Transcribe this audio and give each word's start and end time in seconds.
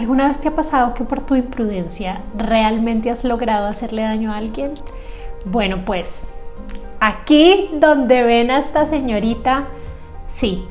¿Alguna 0.00 0.28
vez 0.28 0.40
te 0.40 0.48
ha 0.48 0.54
pasado 0.54 0.94
que 0.94 1.04
por 1.04 1.20
tu 1.26 1.36
imprudencia 1.36 2.22
realmente 2.34 3.10
has 3.10 3.22
logrado 3.22 3.66
hacerle 3.66 4.00
daño 4.00 4.32
a 4.32 4.38
alguien? 4.38 4.72
Bueno, 5.44 5.84
pues 5.84 6.24
aquí 7.00 7.68
donde 7.74 8.22
ven 8.22 8.50
a 8.50 8.56
esta 8.56 8.86
señorita, 8.86 9.66
sí, 10.26 10.64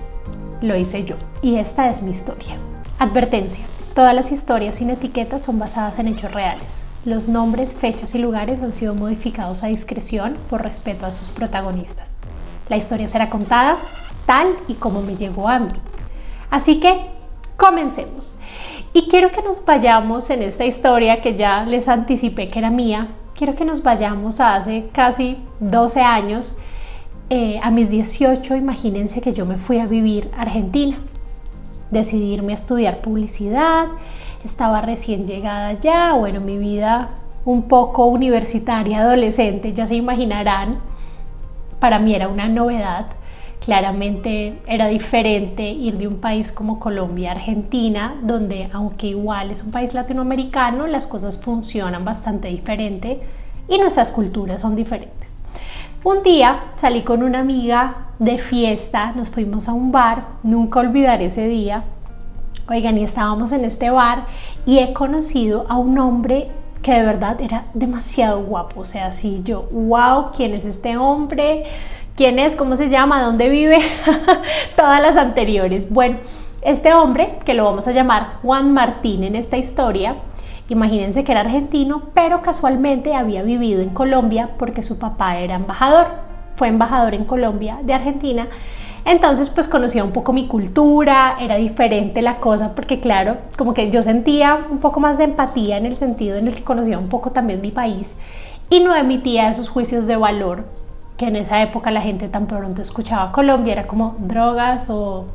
lo 0.62 0.76
hice 0.76 1.06
yo. 1.06 1.16
Y 1.44 1.58
esta 1.58 1.92
es 1.92 2.02
mi 2.02 2.10
historia. 2.10 2.58
Advertencia. 2.98 3.66
Todas 3.94 4.16
las 4.16 4.32
historias 4.32 4.78
sin 4.78 4.90
etiquetas 4.90 5.44
son 5.44 5.60
basadas 5.60 6.00
en 6.00 6.08
hechos 6.08 6.34
reales. 6.34 6.84
Los 7.06 7.30
nombres, 7.30 7.76
fechas 7.76 8.16
y 8.16 8.18
lugares 8.18 8.64
han 8.64 8.72
sido 8.72 8.96
modificados 8.96 9.64
a 9.64 9.68
discreción 9.68 10.38
por 10.50 10.64
respeto 10.64 11.06
a 11.06 11.12
sus 11.12 11.30
protagonistas. 11.30 12.16
La 12.68 12.78
historia 12.78 13.08
será 13.08 13.30
contada 13.30 13.78
tal 14.26 14.56
y 14.68 14.74
como 14.74 15.04
me 15.04 15.18
llegó 15.18 15.48
a 15.48 15.60
mí. 15.60 15.70
Así 16.50 16.80
que, 16.80 17.12
comencemos. 17.58 18.39
Y 18.94 19.08
quiero 19.08 19.32
que 19.32 19.44
nos 19.44 19.64
vayamos 19.64 20.30
en 20.30 20.42
esta 20.42 20.66
historia 20.66 21.22
que 21.22 21.36
ya 21.36 21.64
les 21.64 21.88
anticipé 21.88 22.48
que 22.48 22.60
era 22.60 22.72
mía. 22.72 23.10
Quiero 23.36 23.56
que 23.56 23.64
nos 23.64 23.84
vayamos 23.84 24.40
hace 24.40 24.90
casi 24.92 25.38
12 25.60 26.02
años. 26.02 26.58
Eh, 27.30 27.60
a 27.62 27.70
mis 27.70 27.92
18, 27.92 28.56
imagínense 28.56 29.22
que 29.22 29.34
yo 29.34 29.46
me 29.46 29.60
fui 29.60 29.78
a 29.78 29.86
vivir 29.86 30.32
a 30.36 30.42
Argentina. 30.42 30.98
Decidí 31.92 32.34
irme 32.34 32.54
a 32.54 32.56
estudiar 32.56 33.02
publicidad. 33.02 33.88
Estaba 34.44 34.82
recién 34.82 35.28
llegada 35.28 35.74
ya. 35.74 36.14
Bueno, 36.14 36.42
mi 36.42 36.58
vida 36.58 37.10
un 37.46 37.64
poco 37.64 38.06
universitaria, 38.06 39.02
adolescente, 39.02 39.74
ya 39.74 39.86
se 39.86 39.96
imaginarán. 39.96 40.80
Para 41.80 42.00
mí 42.00 42.16
era 42.16 42.28
una 42.28 42.50
novedad 42.50 43.06
Claramente 43.60 44.62
era 44.68 44.88
diferente 44.88 45.70
ir 45.70 45.98
de 45.98 46.08
un 46.08 46.18
país 46.18 46.52
como 46.52 46.80
Colombia 46.80 47.30
a 47.30 47.34
Argentina, 47.34 48.16
donde 48.22 48.70
aunque 48.72 49.08
igual 49.08 49.52
es 49.52 49.64
un 49.64 49.72
país 49.72 49.94
latinoamericano, 49.94 50.88
las 50.88 51.08
cosas 51.08 51.42
funcionan 51.42 52.06
bastante 52.06 52.48
diferente 52.48 53.20
y 53.68 53.78
nuestras 53.78 54.12
culturas 54.12 54.62
son 54.62 54.76
diferentes. 54.76 55.42
Un 56.04 56.24
día 56.24 56.72
salí 56.78 57.02
con 57.02 57.24
una 57.24 57.40
amiga 57.40 58.14
de 58.20 58.38
fiesta, 58.38 59.12
nos 59.12 59.30
fuimos 59.30 59.68
a 59.68 59.74
un 59.74 59.92
bar, 59.92 60.28
nunca 60.44 60.80
olvidaré 60.80 61.26
ese 61.26 61.48
día. 61.48 61.84
Oigan, 62.70 62.98
y 62.98 63.04
estábamos 63.04 63.52
en 63.52 63.66
este 63.66 63.90
bar 63.90 64.26
y 64.66 64.80
he 64.80 64.94
conocido 64.94 65.66
a 65.68 65.78
un 65.78 65.98
hombre 65.98 66.52
que 66.82 66.94
de 66.94 67.04
verdad 67.04 67.42
era 67.42 67.66
demasiado 67.74 68.44
guapo. 68.44 68.82
O 68.82 68.86
sea, 68.86 69.08
así 69.08 69.42
yo, 69.44 69.64
wow, 69.72 70.28
¿quién 70.36 70.54
es 70.54 70.64
este 70.64 70.96
hombre? 70.96 71.66
Quién 72.20 72.38
es, 72.38 72.58
cómo 72.58 72.76
se 72.76 72.90
llama, 72.90 73.24
dónde 73.24 73.48
vive, 73.48 73.78
todas 74.76 75.02
las 75.02 75.16
anteriores. 75.16 75.90
Bueno, 75.90 76.18
este 76.62 76.94
hombre, 76.94 77.40
que 77.46 77.54
lo 77.54 77.64
vamos 77.64 77.88
a 77.88 77.94
llamar 77.94 78.40
Juan 78.42 78.74
Martín 78.74 79.24
en 79.24 79.38
esta 79.38 79.56
historia, 79.56 80.18
imagínense 80.68 81.24
que 81.24 81.32
era 81.32 81.40
argentino, 81.40 82.10
pero 82.14 82.42
casualmente 82.42 83.16
había 83.16 83.42
vivido 83.42 83.82
en 83.82 83.92
Colombia 83.92 84.50
porque 84.60 84.84
su 84.84 85.00
papá 85.00 85.38
era 85.38 85.56
embajador, 85.56 86.08
fue 86.58 86.68
embajador 86.68 87.14
en 87.14 87.24
Colombia 87.24 87.80
de 87.84 87.94
Argentina. 87.94 88.50
Entonces 89.06 89.50
pues 89.50 89.70
conocía 89.70 90.04
un 90.04 90.12
poco 90.12 90.34
mi 90.34 90.46
cultura, 90.46 91.38
era 91.40 91.56
diferente 91.56 92.22
la 92.22 92.36
cosa 92.42 92.76
porque 92.76 93.00
claro, 93.00 93.38
como 93.58 93.74
que 93.74 93.90
yo 93.90 94.04
sentía 94.04 94.60
un 94.70 94.80
poco 94.80 95.00
más 95.00 95.18
de 95.18 95.24
empatía 95.24 95.78
en 95.78 95.86
el 95.86 95.96
sentido 95.96 96.36
en 96.36 96.50
el 96.50 96.54
que 96.54 96.66
conocía 96.66 97.00
un 97.00 97.08
poco 97.08 97.32
también 97.32 97.62
mi 97.62 97.72
país 97.72 98.18
y 98.70 98.82
no 98.82 98.94
emitía 98.94 99.50
esos 99.50 99.70
juicios 99.70 100.06
de 100.06 100.18
valor 100.18 100.66
que 101.20 101.28
en 101.28 101.36
esa 101.36 101.62
época 101.62 101.92
la 101.92 102.02
gente 102.02 102.30
tan 102.30 102.48
pronto 102.48 102.82
escuchaba 102.82 103.34
Colombia, 103.34 103.74
era 103.74 103.88
como 103.88 104.16
drogas 104.20 104.90
o 104.90 105.26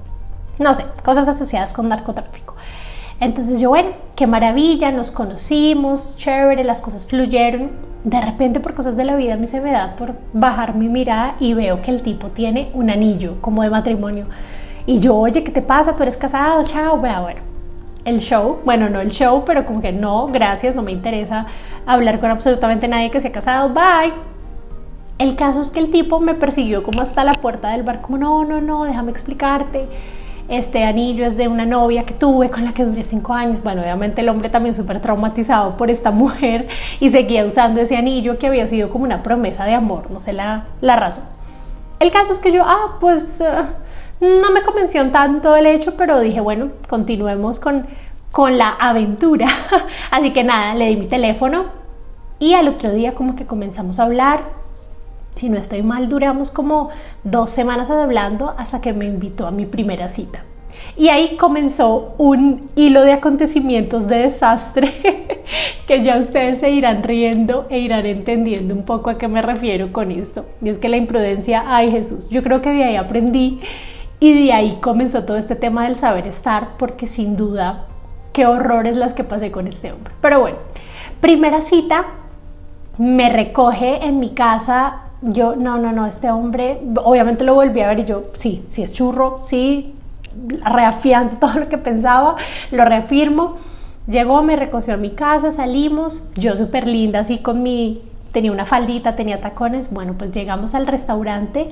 no 0.59 0.73
sé, 0.73 0.87
cosas 1.05 1.29
asociadas 1.29 1.75
con 1.75 1.89
narcotráfico. 1.89 2.57
Entonces 3.21 3.61
yo, 3.61 3.69
bueno, 3.69 3.91
qué 4.17 4.27
maravilla, 4.27 4.91
nos 4.91 5.11
conocimos, 5.11 6.17
chévere, 6.17 6.65
las 6.65 6.81
cosas 6.81 7.07
fluyeron. 7.07 7.71
De 8.03 8.19
repente 8.19 8.61
por 8.61 8.75
cosas 8.75 8.97
de 8.97 9.05
la 9.05 9.15
vida 9.15 9.35
a 9.35 9.37
mí 9.37 9.47
se 9.47 9.61
me 9.61 9.73
da 9.73 9.95
por 9.97 10.15
bajar 10.33 10.75
mi 10.75 10.89
mirada 10.89 11.37
y 11.39 11.53
veo 11.53 11.83
que 11.83 11.91
el 11.91 12.03
tipo 12.03 12.29
tiene 12.29 12.71
un 12.73 12.89
anillo 12.89 13.43
como 13.43 13.63
de 13.63 13.69
matrimonio. 13.69 14.25
Y 14.87 15.01
yo, 15.01 15.15
oye, 15.17 15.45
¿qué 15.45 15.53
te 15.53 15.61
pasa? 15.61 15.95
¿Tú 15.95 16.03
eres 16.03 16.17
casado? 16.17 16.65
Chao, 16.65 16.97
bueno, 16.97 17.23
bueno. 17.23 17.41
El 18.07 18.21
show, 18.21 18.61
bueno, 18.65 18.89
no 18.89 19.03
el 19.03 19.11
show, 19.11 19.45
pero 19.45 19.67
como 19.67 19.83
que 19.83 19.93
no, 19.93 20.29
gracias, 20.29 20.75
no 20.75 20.83
me 20.83 20.93
interesa 20.93 21.47
hablar 21.85 22.21
con 22.21 22.31
absolutamente 22.31 22.89
nadie 22.89 23.11
que 23.11 23.21
se 23.21 23.29
ha 23.29 23.33
casado, 23.33 23.69
bye. 23.69 24.34
El 25.17 25.37
caso 25.37 25.61
es 25.61 25.71
que 25.71 25.79
el 25.79 25.91
tipo 25.91 26.19
me 26.19 26.35
persiguió 26.35 26.83
como 26.83 27.01
hasta 27.01 27.23
la 27.23 27.35
puerta 27.35 27.71
del 27.71 27.85
bar, 27.85 28.01
como 28.01 28.19
no, 28.19 28.45
no, 28.45 28.61
no, 28.61 28.85
déjame 28.85 29.13
explicarte. 29.13 29.87
Este 30.49 30.85
anillo 30.85 31.25
es 31.25 31.37
de 31.37 31.49
una 31.49 31.65
novia 31.65 32.05
que 32.05 32.13
tuve 32.13 32.51
con 32.51 32.65
la 32.65 32.75
que 32.75 32.85
duré 32.85 33.05
cinco 33.05 33.33
años. 33.33 33.63
Bueno, 33.63 33.83
obviamente 33.83 34.23
el 34.23 34.29
hombre 34.29 34.49
también 34.49 34.75
súper 34.75 35.01
traumatizado 35.01 35.77
por 35.77 35.89
esta 35.89 36.11
mujer 36.11 36.67
y 36.99 37.11
seguía 37.11 37.47
usando 37.47 37.81
ese 37.81 37.97
anillo 37.97 38.39
que 38.39 38.49
había 38.49 38.67
sido 38.67 38.91
como 38.91 39.05
una 39.05 39.23
promesa 39.23 39.65
de 39.65 39.75
amor, 39.75 40.11
no 40.11 40.19
sé 40.19 40.33
la, 40.33 40.67
la 40.81 40.97
razón. 40.97 41.25
El 42.01 42.11
caso 42.11 42.33
es 42.33 42.41
que 42.41 42.51
yo, 42.51 42.65
ah, 42.67 42.97
pues 42.99 43.41
eh, 43.41 43.47
no 44.21 44.51
me 44.51 44.63
convenció 44.63 45.09
tanto 45.11 45.55
el 45.55 45.67
hecho, 45.67 45.97
pero 45.97 46.19
dije, 46.19 46.41
bueno, 46.41 46.71
continuemos 46.89 47.61
con, 47.61 47.87
con 48.33 48.59
la 48.59 48.71
aventura. 48.71 49.47
Así 50.11 50.33
que 50.33 50.43
nada, 50.43 50.75
le 50.75 50.89
di 50.89 50.97
mi 50.97 51.07
teléfono 51.07 51.67
y 52.41 52.55
al 52.55 52.67
otro 52.67 52.91
día 52.91 53.15
como 53.15 53.37
que 53.37 53.47
comenzamos 53.47 54.01
a 54.01 54.05
hablar 54.05 54.64
si 55.35 55.49
no 55.49 55.59
estoy 55.59 55.83
mal, 55.83 56.09
duramos 56.09 56.51
como 56.51 56.91
dos 57.25 57.51
semanas 57.51 57.91
hablando 57.91 58.55
hasta 58.57 58.81
que 58.81 58.93
me 58.93 59.07
invitó 59.07 59.47
a 59.47 59.51
mi 59.51 59.67
primera 59.67 60.09
cita. 60.11 60.45
Y 60.97 61.09
ahí 61.09 61.37
comenzó 61.37 62.15
un 62.19 62.69
hilo 62.77 63.03
de 63.03 63.13
acontecimientos 63.13 64.07
de 64.07 64.19
desastre 64.19 64.91
que 65.87 66.03
ya 66.03 66.19
ustedes 66.19 66.61
se 66.61 66.71
irán 66.71 67.03
riendo 67.03 67.67
e 67.69 67.79
irán 67.79 68.07
entendiendo 68.07 68.75
un 68.75 68.85
poco 68.85 69.11
a 69.11 69.19
qué 69.19 69.27
me 69.27 69.43
refiero 69.43 69.93
con 69.93 70.11
esto. 70.11 70.45
Y 70.63 70.69
es 70.69 70.79
que 70.79 70.89
la 70.89 70.97
imprudencia, 70.97 71.65
ay 71.67 71.91
Jesús, 71.91 72.29
yo 72.31 72.43
creo 72.43 72.63
que 72.63 72.71
de 72.71 72.85
ahí 72.85 72.97
aprendí 72.97 73.61
y 74.21 74.47
de 74.47 74.53
ahí 74.53 74.79
comenzó 74.81 75.25
todo 75.25 75.37
este 75.37 75.57
tema 75.57 75.85
del 75.85 75.97
saber 75.97 76.27
estar, 76.27 76.77
porque 76.79 77.07
sin 77.07 77.37
duda, 77.37 77.87
qué 78.33 78.47
horrores 78.47 78.97
las 78.97 79.15
que 79.15 79.25
pasé 79.25 79.51
con 79.51 79.67
este 79.67 79.93
hombre. 79.93 80.15
Pero 80.21 80.41
bueno, 80.41 80.59
primera 81.21 81.61
cita, 81.61 82.07
me 82.97 83.29
recoge 83.29 84.07
en 84.07 84.21
mi 84.21 84.31
casa 84.31 85.04
yo, 85.25 85.57
no, 85.57 85.79
no, 85.79 85.93
no, 85.93 86.07
este 86.07 86.31
hombre, 86.31 86.81
obviamente 87.03 87.45
lo 87.45 87.55
volví 87.55 87.81
a 87.81 87.89
ver 87.89 88.01
y 88.01 88.05
yo, 88.05 88.25
sí, 88.35 88.65
sí 88.69 88.83
es 88.83 88.93
churro, 88.93 89.39
sí, 89.39 89.95
reafianzo 90.65 91.37
todo 91.41 91.61
lo 91.61 91.69
que 91.69 91.79
pensaba, 91.79 92.37
lo 92.71 92.85
reafirmo. 92.85 93.57
Llegó, 94.07 94.43
me 94.43 94.55
recogió 94.57 94.95
a 94.95 94.97
mi 94.99 95.09
casa, 95.09 95.51
salimos, 95.51 96.31
yo 96.37 96.59
súper 96.59 96.87
linda, 96.87 97.21
así 97.21 97.39
con 97.39 97.63
mi, 97.63 98.03
tenía 98.33 98.53
una 98.53 98.67
faldita, 98.67 99.17
tenía 99.17 99.41
tacones, 99.41 99.95
bueno, 99.95 100.17
pues 100.19 100.31
llegamos 100.31 100.75
al 100.75 100.87
restaurante, 100.87 101.71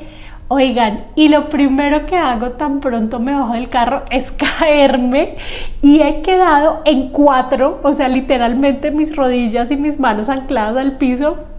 oigan, 0.48 1.04
y 1.14 1.28
lo 1.28 1.50
primero 1.50 2.06
que 2.06 2.16
hago 2.16 2.52
tan 2.52 2.80
pronto 2.80 3.20
me 3.20 3.34
bajo 3.34 3.52
del 3.52 3.68
carro 3.68 4.04
es 4.10 4.32
caerme 4.32 5.36
y 5.82 6.00
he 6.00 6.22
quedado 6.22 6.80
en 6.86 7.10
cuatro, 7.10 7.80
o 7.82 7.92
sea, 7.92 8.08
literalmente 8.08 8.92
mis 8.92 9.14
rodillas 9.14 9.70
y 9.70 9.76
mis 9.76 10.00
manos 10.00 10.30
ancladas 10.30 10.78
al 10.78 10.96
piso 10.96 11.51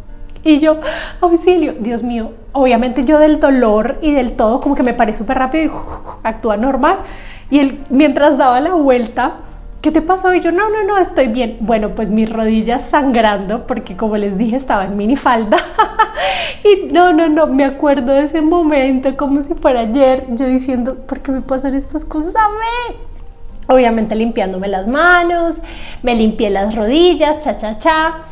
y 0.53 0.59
yo, 0.59 0.79
auxilio, 1.21 1.73
Dios 1.79 2.03
mío, 2.03 2.31
obviamente 2.51 3.03
yo 3.03 3.19
del 3.19 3.39
dolor 3.39 3.97
y 4.01 4.11
del 4.11 4.33
todo 4.33 4.61
como 4.61 4.75
que 4.75 4.83
me 4.83 4.93
paré 4.93 5.13
súper 5.13 5.37
rápido 5.37 5.65
y 5.65 5.71
actúa 6.27 6.57
normal. 6.57 6.99
Y 7.49 7.59
él, 7.59 7.83
mientras 7.89 8.37
daba 8.37 8.59
la 8.59 8.73
vuelta, 8.73 9.37
¿qué 9.81 9.91
te 9.91 10.01
pasó? 10.01 10.33
Y 10.33 10.41
yo, 10.41 10.51
no, 10.51 10.69
no, 10.69 10.83
no, 10.83 10.97
estoy 10.97 11.27
bien. 11.27 11.57
Bueno, 11.59 11.93
pues 11.93 12.09
mis 12.09 12.29
rodillas 12.29 12.89
sangrando, 12.89 13.67
porque 13.67 13.95
como 13.95 14.17
les 14.17 14.37
dije, 14.37 14.55
estaba 14.55 14.85
en 14.85 14.97
minifalda. 14.97 15.57
y 16.63 16.91
no, 16.91 17.13
no, 17.13 17.29
no, 17.29 17.47
me 17.47 17.65
acuerdo 17.65 18.13
de 18.13 18.23
ese 18.23 18.41
momento 18.41 19.15
como 19.17 19.41
si 19.41 19.53
fuera 19.53 19.81
ayer, 19.81 20.25
yo 20.29 20.45
diciendo, 20.45 20.95
¿por 20.95 21.19
qué 21.19 21.31
me 21.31 21.41
pasan 21.41 21.75
estas 21.75 22.05
cosas 22.05 22.33
a 22.35 22.49
mí? 22.49 22.97
Obviamente 23.67 24.15
limpiándome 24.15 24.67
las 24.67 24.87
manos, 24.87 25.61
me 26.01 26.15
limpié 26.15 26.49
las 26.49 26.75
rodillas, 26.75 27.39
cha, 27.39 27.57
cha, 27.57 27.77
cha. 27.79 28.23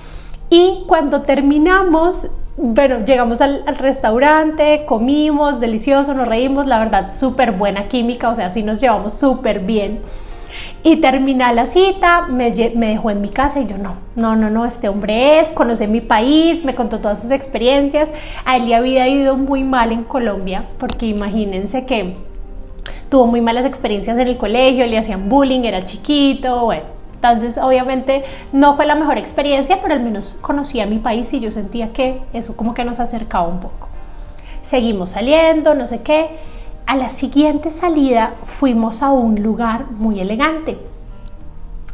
Y 0.54 0.84
cuando 0.86 1.22
terminamos, 1.22 2.28
bueno, 2.58 3.06
llegamos 3.06 3.40
al, 3.40 3.64
restaurante, 3.78 4.84
comimos, 4.86 5.62
delicioso, 5.62 6.14
nos 6.14 6.28
reímos, 6.28 6.66
la 6.68 6.78
verdad, 6.78 7.10
súper 7.14 7.54
buena 7.54 7.88
química, 7.88 8.30
o 8.30 8.36
sea, 8.36 8.52
sí 8.52 8.62
nos 8.62 8.82
llevamos 8.82 9.14
súper 9.14 9.62
bien. 9.62 10.02
Y 10.84 10.98
termina 10.98 11.54
la 11.54 11.68
cita, 11.68 12.24
me, 12.24 12.52
me, 12.76 12.90
dejó 12.90 13.12
en 13.12 13.22
mi 13.22 13.30
casa 13.30 13.62
y 13.62 13.68
yo 13.68 13.78
no, 13.78 14.00
no, 14.18 14.36
no, 14.36 14.50
no, 14.50 14.66
este 14.66 14.90
hombre 14.90 15.40
es, 15.40 15.52
conoce 15.52 15.88
mi 15.88 16.02
país, 16.02 16.66
me 16.66 16.76
contó 16.76 17.00
todas 17.00 17.22
sus 17.22 17.32
experiencias. 17.32 18.14
A 18.44 18.58
él 18.58 18.68
le 18.68 18.76
había 18.76 19.08
ido 19.08 19.38
muy 19.38 19.64
mal 19.64 19.94
en 19.94 20.04
Colombia, 20.04 20.68
porque 20.80 21.06
imagínense 21.06 21.86
que 21.86 22.18
tuvo 23.08 23.26
muy 23.26 23.40
malas 23.40 23.66
experiencias 23.66 24.18
en 24.18 24.28
el 24.28 24.36
colegio, 24.36 24.86
le 24.86 24.98
hacían 24.98 25.30
bullying, 25.30 25.62
era 25.62 25.86
chiquito, 25.86 26.66
bueno 26.66 27.01
entonces, 27.22 27.60
obviamente 27.60 28.24
no 28.52 28.76
fue 28.76 28.88
la 28.88 28.96
mejor 28.96 29.20
experiencia, 29.20 29.78
pero 29.80 29.94
al 29.94 30.02
menos 30.02 30.40
conocía 30.42 30.88
mi 30.88 30.98
país 30.98 31.32
y 31.34 31.40
yo 31.40 31.52
sentía 31.52 31.94
que 31.94 32.20
eso 32.34 32.58
como 32.58 32.74
que 32.74 32.84
nos 32.84 33.00
acercaba 33.00 33.48
un 33.48 33.60
poco. 33.60 33.90
Seguimos 34.64 35.12
saliendo, 35.12 35.76
no 35.76 35.86
sé 35.86 36.02
qué. 36.02 36.32
A 36.88 36.96
la 36.96 37.10
siguiente 37.10 37.72
salida 37.72 38.34
fuimos 38.42 39.04
a 39.04 39.12
un 39.12 39.44
lugar 39.44 39.92
muy 39.92 40.20
elegante. 40.20 40.80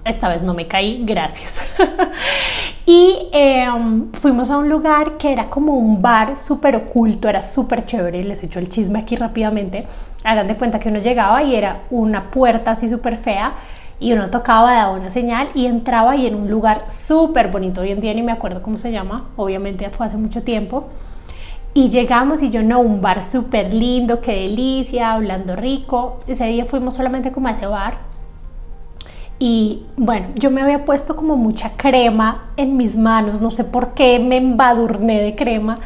esta 0.06 0.30
vez 0.30 0.42
no 0.42 0.54
me 0.54 0.66
caí, 0.66 1.04
gracias. 1.04 1.62
y 2.86 3.28
em, 3.34 4.10
fuimos 4.14 4.50
a 4.50 4.58
un 4.58 4.70
lugar 4.70 5.18
que 5.18 5.34
era 5.34 5.50
como 5.50 5.74
un 5.74 6.02
bar 6.02 6.38
súper 6.38 6.78
oculto, 6.78 7.28
era 7.28 7.42
súper 7.42 7.86
chévere, 7.86 8.24
les 8.24 8.42
echo 8.44 8.60
el 8.60 8.70
chisme 8.70 9.00
aquí 9.00 9.18
rápidamente. 9.18 9.86
Hagan 10.24 10.48
de 10.48 10.56
cuenta 10.56 10.80
que 10.80 10.88
uno 10.88 11.00
llegaba 11.00 11.44
y 11.44 11.54
era 11.54 11.82
una 11.90 12.32
puerta 12.32 12.72
así 12.72 12.88
súper 12.88 13.18
fea 13.18 13.52
y 14.00 14.14
uno 14.14 14.30
tocaba, 14.30 14.74
daba 14.74 14.92
una 14.92 15.12
señal 15.12 15.50
y 15.54 15.66
entraba 15.66 16.16
y 16.16 16.28
en 16.28 16.36
un 16.36 16.50
lugar 16.50 16.90
súper 16.90 17.50
bonito. 17.50 17.82
Hoy 17.82 17.92
en 17.92 18.02
día 18.02 18.14
ni 18.14 18.22
me 18.22 18.32
acuerdo 18.32 18.62
cómo 18.62 18.78
se 18.78 18.92
llama, 18.92 19.30
obviamente 19.36 19.90
fue 19.90 20.06
hace 20.06 20.18
mucho 20.18 20.44
tiempo. 20.44 20.88
Y 21.74 21.90
llegamos 21.90 22.42
y 22.42 22.50
yo 22.50 22.64
no, 22.64 22.80
un 22.80 23.02
bar 23.02 23.24
súper 23.24 23.74
lindo, 23.74 24.20
qué 24.22 24.34
delicia, 24.42 25.14
hablando 25.14 25.56
rico. 25.56 26.20
Ese 26.28 26.46
día 26.48 26.66
fuimos 26.66 26.96
solamente 26.96 27.32
como 27.32 27.48
a 27.48 27.52
ese 27.52 27.68
bar 27.68 28.08
y 29.40 29.86
bueno, 29.98 30.28
yo 30.36 30.50
me 30.50 30.62
había 30.62 30.84
puesto 30.84 31.16
como 31.16 31.36
mucha 31.36 31.74
crema 31.74 32.52
en 32.58 32.76
mis 32.76 32.98
manos, 32.98 33.40
no 33.40 33.52
sé 33.52 33.64
por 33.64 33.94
qué 33.94 34.20
me 34.20 34.38
embadurné 34.38 35.22
de 35.22 35.36
crema. 35.36 35.80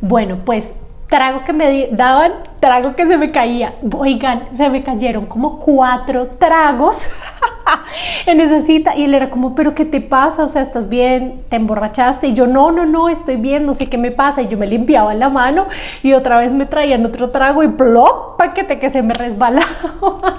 Bueno, 0.00 0.38
pues 0.44 0.76
trago 1.08 1.42
que 1.44 1.52
me 1.52 1.88
daban, 1.88 2.32
trago 2.60 2.94
que 2.94 3.06
se 3.06 3.18
me 3.18 3.32
caía. 3.32 3.74
Oigan, 3.92 4.48
se 4.52 4.70
me 4.70 4.84
cayeron 4.84 5.26
como 5.26 5.58
cuatro 5.58 6.28
tragos 6.38 7.08
en 8.26 8.40
esa 8.40 8.62
cita 8.62 8.96
y 8.96 9.04
él 9.04 9.14
era 9.14 9.30
como, 9.30 9.54
pero 9.54 9.74
¿qué 9.74 9.84
te 9.84 10.00
pasa? 10.00 10.44
O 10.44 10.48
sea, 10.48 10.62
¿estás 10.62 10.88
bien? 10.88 11.44
¿Te 11.48 11.56
emborrachaste? 11.56 12.28
Y 12.28 12.34
yo, 12.34 12.46
no, 12.46 12.70
no, 12.72 12.86
no, 12.86 13.08
estoy 13.08 13.36
bien, 13.36 13.66
no 13.66 13.74
sé 13.74 13.88
qué 13.88 13.98
me 13.98 14.10
pasa. 14.10 14.42
Y 14.42 14.48
yo 14.48 14.58
me 14.58 14.66
limpiaba 14.66 15.14
la 15.14 15.28
mano 15.28 15.66
y 16.02 16.12
otra 16.12 16.38
vez 16.38 16.52
me 16.52 16.66
traían 16.66 17.04
otro 17.06 17.30
trago 17.30 17.62
y 17.62 17.68
plop, 17.68 18.36
paquete 18.38 18.78
que 18.78 18.90
se 18.90 19.02
me 19.02 19.14
resbalaba. 19.14 19.66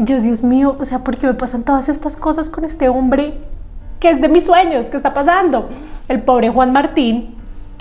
Yo, 0.00 0.20
Dios 0.20 0.44
mío, 0.44 0.76
o 0.78 0.84
sea, 0.84 1.00
¿por 1.00 1.16
qué 1.16 1.26
me 1.26 1.34
pasan 1.34 1.64
todas 1.64 1.88
estas 1.88 2.16
cosas 2.16 2.50
con 2.50 2.64
este 2.64 2.88
hombre 2.88 3.34
que 3.98 4.10
es 4.10 4.20
de 4.20 4.28
mis 4.28 4.46
sueños? 4.46 4.90
¿Qué 4.90 4.96
está 4.96 5.12
pasando? 5.12 5.68
El 6.06 6.22
pobre 6.22 6.50
Juan 6.50 6.70
Martín. 6.72 7.37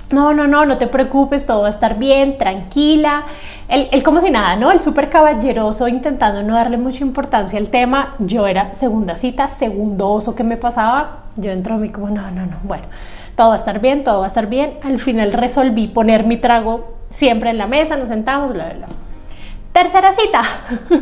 No, 0.10 0.34
no, 0.34 0.48
no, 0.48 0.66
no 0.66 0.78
te 0.78 0.88
preocupes, 0.88 1.46
todo 1.46 1.64
va 1.64 1.68
a 1.68 1.72
estar 1.72 2.00
bien, 2.00 2.38
tranquila. 2.38 3.26
Él, 3.68 4.02
como 4.04 4.22
si 4.22 4.32
nada, 4.32 4.56
¿no? 4.56 4.72
El 4.72 4.80
súper 4.80 5.10
caballeroso 5.10 5.90
intentando 5.90 6.44
no 6.44 6.56
darle 6.56 6.78
mucha 6.78 7.04
importancia 7.04 7.60
al 7.60 7.68
tema. 7.68 8.16
Yo 8.20 8.48
era 8.48 8.74
segunda 8.74 9.18
cita, 9.18 9.50
segundo 9.50 10.10
oso 10.10 10.34
que 10.34 10.46
me 10.46 10.56
pasaba. 10.56 11.24
Yo 11.36 11.50
dentro 11.50 11.76
de 11.76 11.82
mí 11.82 11.90
como, 11.90 12.10
no, 12.10 12.32
no, 12.32 12.46
no, 12.46 12.58
bueno, 12.64 12.86
todo 13.36 13.50
va 13.50 13.56
a 13.56 13.58
estar 13.58 13.82
bien, 13.82 14.04
todo 14.04 14.20
va 14.20 14.26
a 14.26 14.30
estar 14.30 14.48
bien. 14.48 14.80
Al 14.82 15.00
final 15.00 15.34
resolví 15.34 15.90
poner 15.90 16.26
mi 16.26 16.38
trago 16.38 16.96
siempre 17.10 17.50
en 17.50 17.58
la 17.58 17.68
mesa, 17.68 17.98
nos 17.98 18.08
sentamos, 18.08 18.54
bla, 18.54 18.66
bla, 18.66 18.76
bla. 18.76 18.88
Tercera 19.74 20.14
cita. 20.14 20.42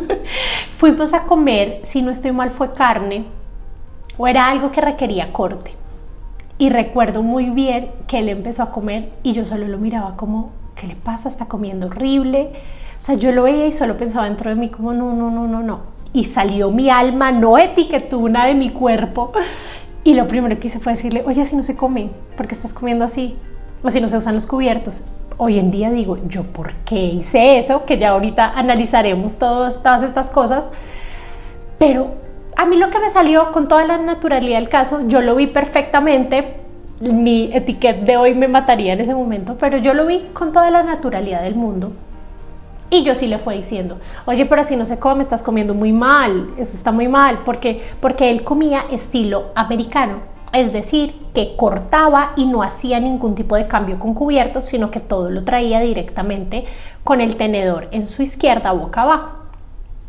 Fuimos 0.71 1.13
a 1.13 1.25
comer, 1.25 1.81
si 1.83 2.01
no 2.01 2.09
estoy 2.09 2.31
mal, 2.31 2.49
fue 2.49 2.73
carne 2.73 3.25
o 4.17 4.27
era 4.27 4.49
algo 4.49 4.71
que 4.71 4.81
requería 4.81 5.31
corte. 5.31 5.84
Y 6.57 6.69
recuerdo 6.69 7.21
muy 7.21 7.49
bien 7.49 7.91
que 8.07 8.19
él 8.19 8.29
empezó 8.29 8.63
a 8.63 8.71
comer 8.71 9.11
y 9.23 9.33
yo 9.33 9.45
solo 9.45 9.67
lo 9.67 9.77
miraba 9.77 10.15
como, 10.15 10.51
¿qué 10.75 10.87
le 10.87 10.95
pasa? 10.95 11.29
Está 11.29 11.47
comiendo 11.47 11.87
horrible. 11.87 12.51
O 12.97 13.01
sea, 13.01 13.15
yo 13.15 13.31
lo 13.31 13.43
veía 13.43 13.67
y 13.67 13.73
solo 13.73 13.97
pensaba 13.97 14.25
dentro 14.25 14.49
de 14.49 14.55
mí 14.55 14.69
como, 14.69 14.93
no, 14.93 15.13
no, 15.13 15.29
no, 15.29 15.47
no, 15.47 15.61
no. 15.61 15.81
Y 16.13 16.25
salió 16.25 16.71
mi 16.71 16.89
alma 16.89 17.31
no 17.31 17.57
etiquetuna 17.57 18.45
de 18.45 18.55
mi 18.55 18.69
cuerpo. 18.69 19.33
Y 20.03 20.13
lo 20.13 20.27
primero 20.27 20.59
que 20.59 20.67
hice 20.67 20.79
fue 20.79 20.93
decirle, 20.93 21.23
oye, 21.25 21.41
así 21.41 21.55
no 21.55 21.63
se 21.63 21.75
come, 21.75 22.11
¿por 22.37 22.47
qué 22.47 22.55
estás 22.55 22.73
comiendo 22.73 23.03
así? 23.03 23.35
Así 23.83 23.99
no 23.99 24.07
se 24.07 24.17
usan 24.17 24.35
los 24.35 24.47
cubiertos 24.47 25.05
hoy 25.37 25.59
en 25.59 25.71
día 25.71 25.91
digo, 25.91 26.17
¿yo 26.27 26.43
por 26.43 26.73
qué 26.85 26.95
hice 26.95 27.57
eso? 27.57 27.85
Que 27.85 27.97
ya 27.97 28.09
ahorita 28.09 28.53
analizaremos 28.55 29.37
todas, 29.37 29.81
todas 29.81 30.03
estas 30.03 30.29
cosas. 30.29 30.71
Pero 31.77 32.15
a 32.55 32.65
mí 32.65 32.77
lo 32.77 32.89
que 32.89 32.99
me 32.99 33.09
salió 33.09 33.51
con 33.51 33.67
toda 33.67 33.85
la 33.85 33.97
naturalidad 33.97 34.59
del 34.59 34.69
caso, 34.69 35.07
yo 35.07 35.21
lo 35.21 35.35
vi 35.35 35.47
perfectamente. 35.47 36.61
Mi 37.01 37.49
etiqueta 37.53 38.05
de 38.05 38.17
hoy 38.17 38.33
me 38.33 38.47
mataría 38.47 38.93
en 38.93 39.01
ese 39.01 39.13
momento, 39.13 39.57
pero 39.59 39.77
yo 39.77 39.93
lo 39.93 40.05
vi 40.05 40.27
con 40.33 40.53
toda 40.53 40.69
la 40.69 40.83
naturalidad 40.83 41.43
del 41.43 41.55
mundo. 41.55 41.91
Y 42.89 43.03
yo 43.03 43.15
sí 43.15 43.27
le 43.27 43.37
fue 43.37 43.57
diciendo, 43.57 43.99
oye, 44.25 44.45
pero 44.45 44.61
así 44.61 44.75
no 44.75 44.85
se 44.85 44.99
come, 44.99 45.21
estás 45.21 45.43
comiendo 45.43 45.73
muy 45.73 45.91
mal, 45.91 46.51
eso 46.57 46.75
está 46.75 46.91
muy 46.91 47.07
mal, 47.07 47.39
porque, 47.43 47.81
porque 47.99 48.29
él 48.29 48.43
comía 48.43 48.85
estilo 48.91 49.47
americano 49.55 50.35
es 50.55 50.71
decir, 50.71 51.13
que 51.33 51.57
cortaba 51.57 52.31
y 52.37 52.45
no 52.45 52.63
hacía 52.63 53.01
ningún 53.01 53.35
tipo 53.35 53.57
de 53.57 53.67
cambio 53.67 53.99
con 53.99 54.13
cubiertos, 54.13 54.65
sino 54.65 54.89
que 54.89 55.01
todo 55.01 55.29
lo 55.29 55.43
traía 55.43 55.81
directamente 55.81 56.63
con 57.03 57.19
el 57.19 57.35
tenedor 57.35 57.89
en 57.91 58.07
su 58.07 58.23
izquierda 58.23 58.71
boca 58.71 59.01
abajo. 59.01 59.34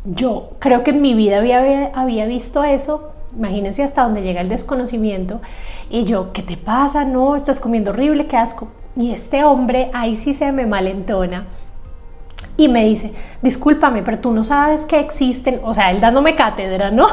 Yo 0.09 0.51
creo 0.59 0.85
que 0.85 0.91
en 0.91 1.01
mi 1.01 1.13
vida 1.13 1.39
había, 1.39 1.91
había 1.93 2.25
visto 2.25 2.63
eso, 2.63 3.11
imagínense 3.35 3.83
hasta 3.83 4.03
donde 4.03 4.21
llega 4.21 4.39
el 4.39 4.47
desconocimiento, 4.47 5.41
y 5.89 6.05
yo, 6.05 6.31
¿qué 6.31 6.41
te 6.41 6.55
pasa? 6.55 7.03
No, 7.03 7.35
estás 7.35 7.59
comiendo 7.59 7.91
horrible, 7.91 8.25
qué 8.25 8.37
asco. 8.37 8.69
Y 8.95 9.11
este 9.11 9.43
hombre 9.43 9.91
ahí 9.93 10.15
sí 10.15 10.33
se 10.33 10.51
me 10.53 10.65
malentona 10.65 11.45
y 12.55 12.69
me 12.69 12.85
dice, 12.85 13.13
discúlpame, 13.41 14.01
pero 14.01 14.19
tú 14.19 14.31
no 14.31 14.45
sabes 14.45 14.85
que 14.85 14.97
existen, 14.99 15.59
o 15.63 15.73
sea, 15.73 15.91
él 15.91 15.99
dándome 15.99 16.35
cátedra, 16.35 16.89
¿no? 16.89 17.07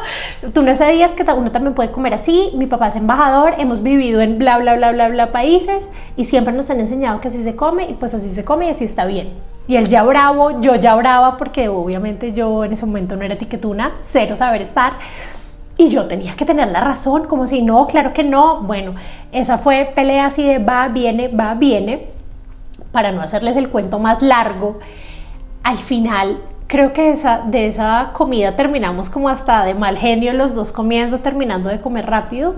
tú 0.54 0.62
no 0.62 0.74
sabías 0.76 1.14
que 1.14 1.24
uno 1.24 1.50
también 1.50 1.74
puede 1.74 1.90
comer 1.90 2.14
así, 2.14 2.50
mi 2.54 2.66
papá 2.66 2.88
es 2.88 2.96
embajador, 2.96 3.54
hemos 3.58 3.82
vivido 3.82 4.20
en 4.20 4.38
bla, 4.38 4.56
bla, 4.58 4.76
bla, 4.76 4.92
bla, 4.92 5.08
bla 5.08 5.32
países 5.32 5.88
y 6.16 6.26
siempre 6.26 6.54
nos 6.54 6.70
han 6.70 6.78
enseñado 6.78 7.20
que 7.20 7.28
así 7.28 7.42
se 7.42 7.56
come 7.56 7.88
y 7.88 7.94
pues 7.94 8.14
así 8.14 8.30
se 8.30 8.44
come 8.44 8.68
y 8.68 8.70
así 8.70 8.84
está 8.84 9.04
bien. 9.04 9.34
Y 9.68 9.76
él 9.76 9.88
ya 9.88 10.02
bravo, 10.02 10.60
yo 10.60 10.76
ya 10.76 10.94
brava 10.94 11.36
porque 11.36 11.68
obviamente 11.68 12.32
yo 12.32 12.64
en 12.64 12.72
ese 12.72 12.86
momento 12.86 13.16
no 13.16 13.24
era 13.24 13.34
etiquetuna, 13.34 13.94
cero 14.00 14.36
saber 14.36 14.62
estar. 14.62 14.94
Y 15.78 15.88
yo 15.88 16.06
tenía 16.06 16.34
que 16.34 16.44
tener 16.44 16.68
la 16.68 16.80
razón, 16.80 17.26
como 17.26 17.46
si 17.46 17.62
no, 17.62 17.86
claro 17.86 18.12
que 18.12 18.24
no. 18.24 18.62
Bueno, 18.62 18.94
esa 19.32 19.58
fue 19.58 19.92
pelea 19.94 20.26
así 20.26 20.46
de 20.46 20.58
va, 20.58 20.88
viene, 20.88 21.28
va, 21.28 21.54
viene 21.54 22.16
para 22.96 23.12
no 23.12 23.20
hacerles 23.20 23.58
el 23.58 23.68
cuento 23.68 23.98
más 23.98 24.22
largo, 24.22 24.78
al 25.62 25.76
final 25.76 26.38
creo 26.66 26.94
que 26.94 27.10
esa, 27.10 27.42
de 27.42 27.66
esa 27.66 28.10
comida 28.14 28.56
terminamos 28.56 29.10
como 29.10 29.28
hasta 29.28 29.66
de 29.66 29.74
mal 29.74 29.98
genio 29.98 30.32
los 30.32 30.54
dos 30.54 30.72
comiendo, 30.72 31.20
terminando 31.20 31.68
de 31.68 31.78
comer 31.78 32.06
rápido. 32.06 32.56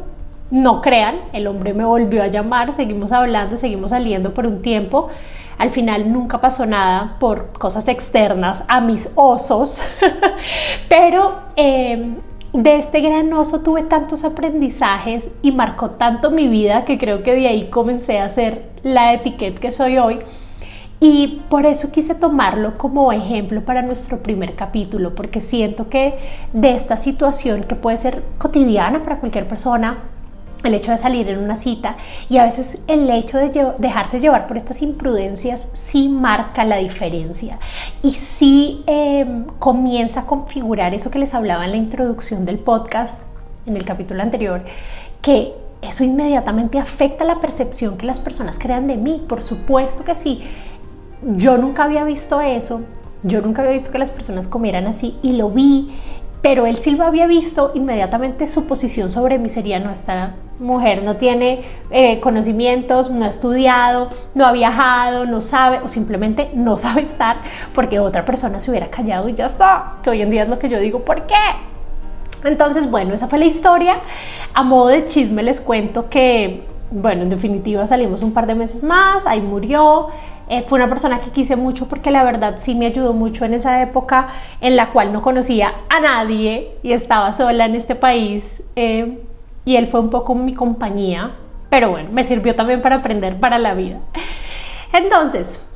No 0.52 0.81
crean, 0.81 1.16
el 1.32 1.49
hombre 1.49 1.75
me 1.75 1.84
volvió 1.84 2.22
a 2.22 2.28
llamar, 2.28 2.72
seguimos 2.72 3.11
hablando, 3.11 3.56
seguimos 3.56 3.90
saliendo 3.90 4.32
por 4.32 4.46
un 4.46 4.62
tiempo. 4.62 5.08
Al 5.58 5.70
final 5.70 6.12
nunca 6.12 6.40
pasó 6.40 6.66
nada 6.66 7.16
por 7.19 7.52
cosas 7.52 7.88
externas 7.88 8.64
a 8.69 8.81
mis 8.81 9.10
osos, 9.16 9.82
pero 10.88 11.40
eh, 11.56 12.16
de 12.52 12.76
este 12.76 13.00
gran 13.00 13.32
oso 13.32 13.60
tuve 13.62 13.82
tantos 13.82 14.25
aprendizajes 14.25 15.40
y 15.43 15.52
marcó 15.52 15.90
tanto 15.90 16.30
mi 16.30 16.49
vida 16.49 16.85
que 16.85 16.97
creo 16.97 17.23
que 17.23 17.35
de 17.35 17.49
ahí 17.49 17.71
comencé 17.71 18.21
a 18.21 18.28
ser 18.30 18.71
la 18.82 19.12
etiqueta 19.12 19.61
que 19.61 19.73
soy 19.73 19.99
hoy. 19.99 20.21
Y 21.00 21.42
por 21.49 21.64
eso 21.66 21.92
quise 21.92 22.14
tomarlo 22.14 22.76
como 22.76 23.12
ejemplo 23.12 23.64
para 23.64 23.82
nuestro 23.82 24.21
primer 24.21 24.56
capítulo, 24.56 25.14
porque 25.14 25.40
siento 25.40 25.88
que 25.88 26.18
de 26.52 26.75
esta 26.75 26.97
situación 26.97 27.64
que 27.64 27.76
puede 27.76 27.99
ser 27.99 28.25
cotidiana 28.38 29.02
para 29.04 29.21
cualquier 29.21 29.47
persona, 29.47 29.99
el 30.64 30.74
hecho 30.74 30.90
de 30.90 30.98
salir 30.98 31.28
en 31.28 31.38
una 31.38 31.56
cita 31.56 31.96
y 32.28 32.38
a 32.38 32.44
veces 32.44 32.82
el 32.88 33.08
hecho 33.10 33.38
de 33.38 33.74
dejarse 33.78 34.20
llevar 34.20 34.46
por 34.46 34.56
estas 34.56 34.82
imprudencias 34.82 35.70
sí 35.72 36.08
marca 36.08 36.64
la 36.64 36.76
diferencia 36.76 37.58
y 38.02 38.10
sí 38.12 38.82
em, 38.86 39.44
comienza 39.58 40.20
a 40.20 40.26
configurar 40.26 40.94
eso 40.94 41.10
que 41.10 41.18
les 41.18 41.34
hablaba 41.34 41.64
en 41.64 41.70
la 41.72 41.76
introducción 41.76 42.44
del 42.44 42.58
podcast, 42.58 43.22
en 43.66 43.76
el 43.76 43.84
capítulo 43.84 44.22
anterior, 44.22 44.64
que 45.22 45.54
eso 45.80 46.02
inmediatamente 46.02 46.78
afecta 46.78 47.24
la 47.24 47.40
percepción 47.40 47.96
que 47.96 48.06
las 48.06 48.18
personas 48.18 48.58
crean 48.58 48.88
de 48.88 48.96
mí. 48.96 49.24
Por 49.28 49.42
supuesto 49.42 50.04
que 50.04 50.16
sí. 50.16 50.42
Yo 51.36 51.56
nunca 51.56 51.84
había 51.84 52.02
visto 52.02 52.40
eso, 52.40 52.84
yo 53.22 53.40
nunca 53.40 53.62
había 53.62 53.74
visto 53.74 53.90
que 53.90 53.98
las 53.98 54.10
personas 54.10 54.46
comieran 54.46 54.86
así 54.86 55.16
y 55.22 55.32
lo 55.32 55.50
vi 55.50 55.92
pero 56.42 56.66
él 56.66 56.76
sí 56.76 56.92
lo 56.92 57.04
había 57.04 57.26
visto, 57.26 57.72
inmediatamente 57.74 58.46
su 58.46 58.66
posición 58.66 59.10
sobre 59.10 59.38
mí 59.38 59.48
sería, 59.48 59.80
no, 59.80 59.90
esta 59.90 60.36
mujer 60.58 61.02
no 61.02 61.16
tiene 61.16 61.62
eh, 61.90 62.20
conocimientos, 62.20 63.10
no 63.10 63.24
ha 63.24 63.28
estudiado, 63.28 64.08
no 64.34 64.46
ha 64.46 64.52
viajado, 64.52 65.26
no 65.26 65.40
sabe 65.40 65.80
o 65.82 65.88
simplemente 65.88 66.50
no 66.54 66.78
sabe 66.78 67.02
estar 67.02 67.38
porque 67.74 67.98
otra 67.98 68.24
persona 68.24 68.60
se 68.60 68.70
hubiera 68.70 68.88
callado 68.88 69.28
y 69.28 69.34
ya 69.34 69.46
está, 69.46 69.94
que 70.02 70.10
hoy 70.10 70.22
en 70.22 70.30
día 70.30 70.42
es 70.42 70.48
lo 70.48 70.58
que 70.58 70.68
yo 70.68 70.78
digo, 70.80 71.00
¿por 71.00 71.26
qué? 71.26 71.34
Entonces, 72.44 72.90
bueno, 72.90 73.14
esa 73.14 73.26
fue 73.26 73.38
la 73.38 73.46
historia. 73.46 73.96
A 74.54 74.62
modo 74.62 74.88
de 74.88 75.04
chisme 75.06 75.42
les 75.42 75.60
cuento 75.60 76.08
que, 76.08 76.64
bueno, 76.90 77.22
en 77.22 77.30
definitiva 77.30 77.86
salimos 77.86 78.22
un 78.22 78.32
par 78.32 78.46
de 78.46 78.54
meses 78.54 78.84
más, 78.84 79.26
ahí 79.26 79.40
murió. 79.40 80.08
Eh, 80.48 80.64
fue 80.66 80.78
una 80.78 80.88
persona 80.88 81.18
que 81.18 81.30
quise 81.30 81.56
mucho 81.56 81.88
porque 81.88 82.10
la 82.10 82.22
verdad 82.22 82.54
sí 82.56 82.74
me 82.74 82.86
ayudó 82.86 83.12
mucho 83.12 83.44
en 83.44 83.54
esa 83.54 83.82
época 83.82 84.28
en 84.60 84.76
la 84.76 84.90
cual 84.92 85.12
no 85.12 85.20
conocía 85.20 85.74
a 85.90 86.00
nadie 86.00 86.76
y 86.82 86.92
estaba 86.92 87.32
sola 87.32 87.66
en 87.66 87.74
este 87.74 87.96
país. 87.96 88.62
Eh, 88.76 89.18
y 89.68 89.76
él 89.76 89.87
fue 89.87 90.00
un 90.00 90.08
poco 90.08 90.34
mi 90.34 90.54
compañía, 90.54 91.32
pero 91.68 91.90
bueno, 91.90 92.08
me 92.10 92.25
sirvió 92.25 92.54
también 92.54 92.80
para 92.80 92.96
aprender 92.96 93.38
para 93.38 93.58
la 93.58 93.75
vida. 93.75 93.98
Entonces, 94.94 95.66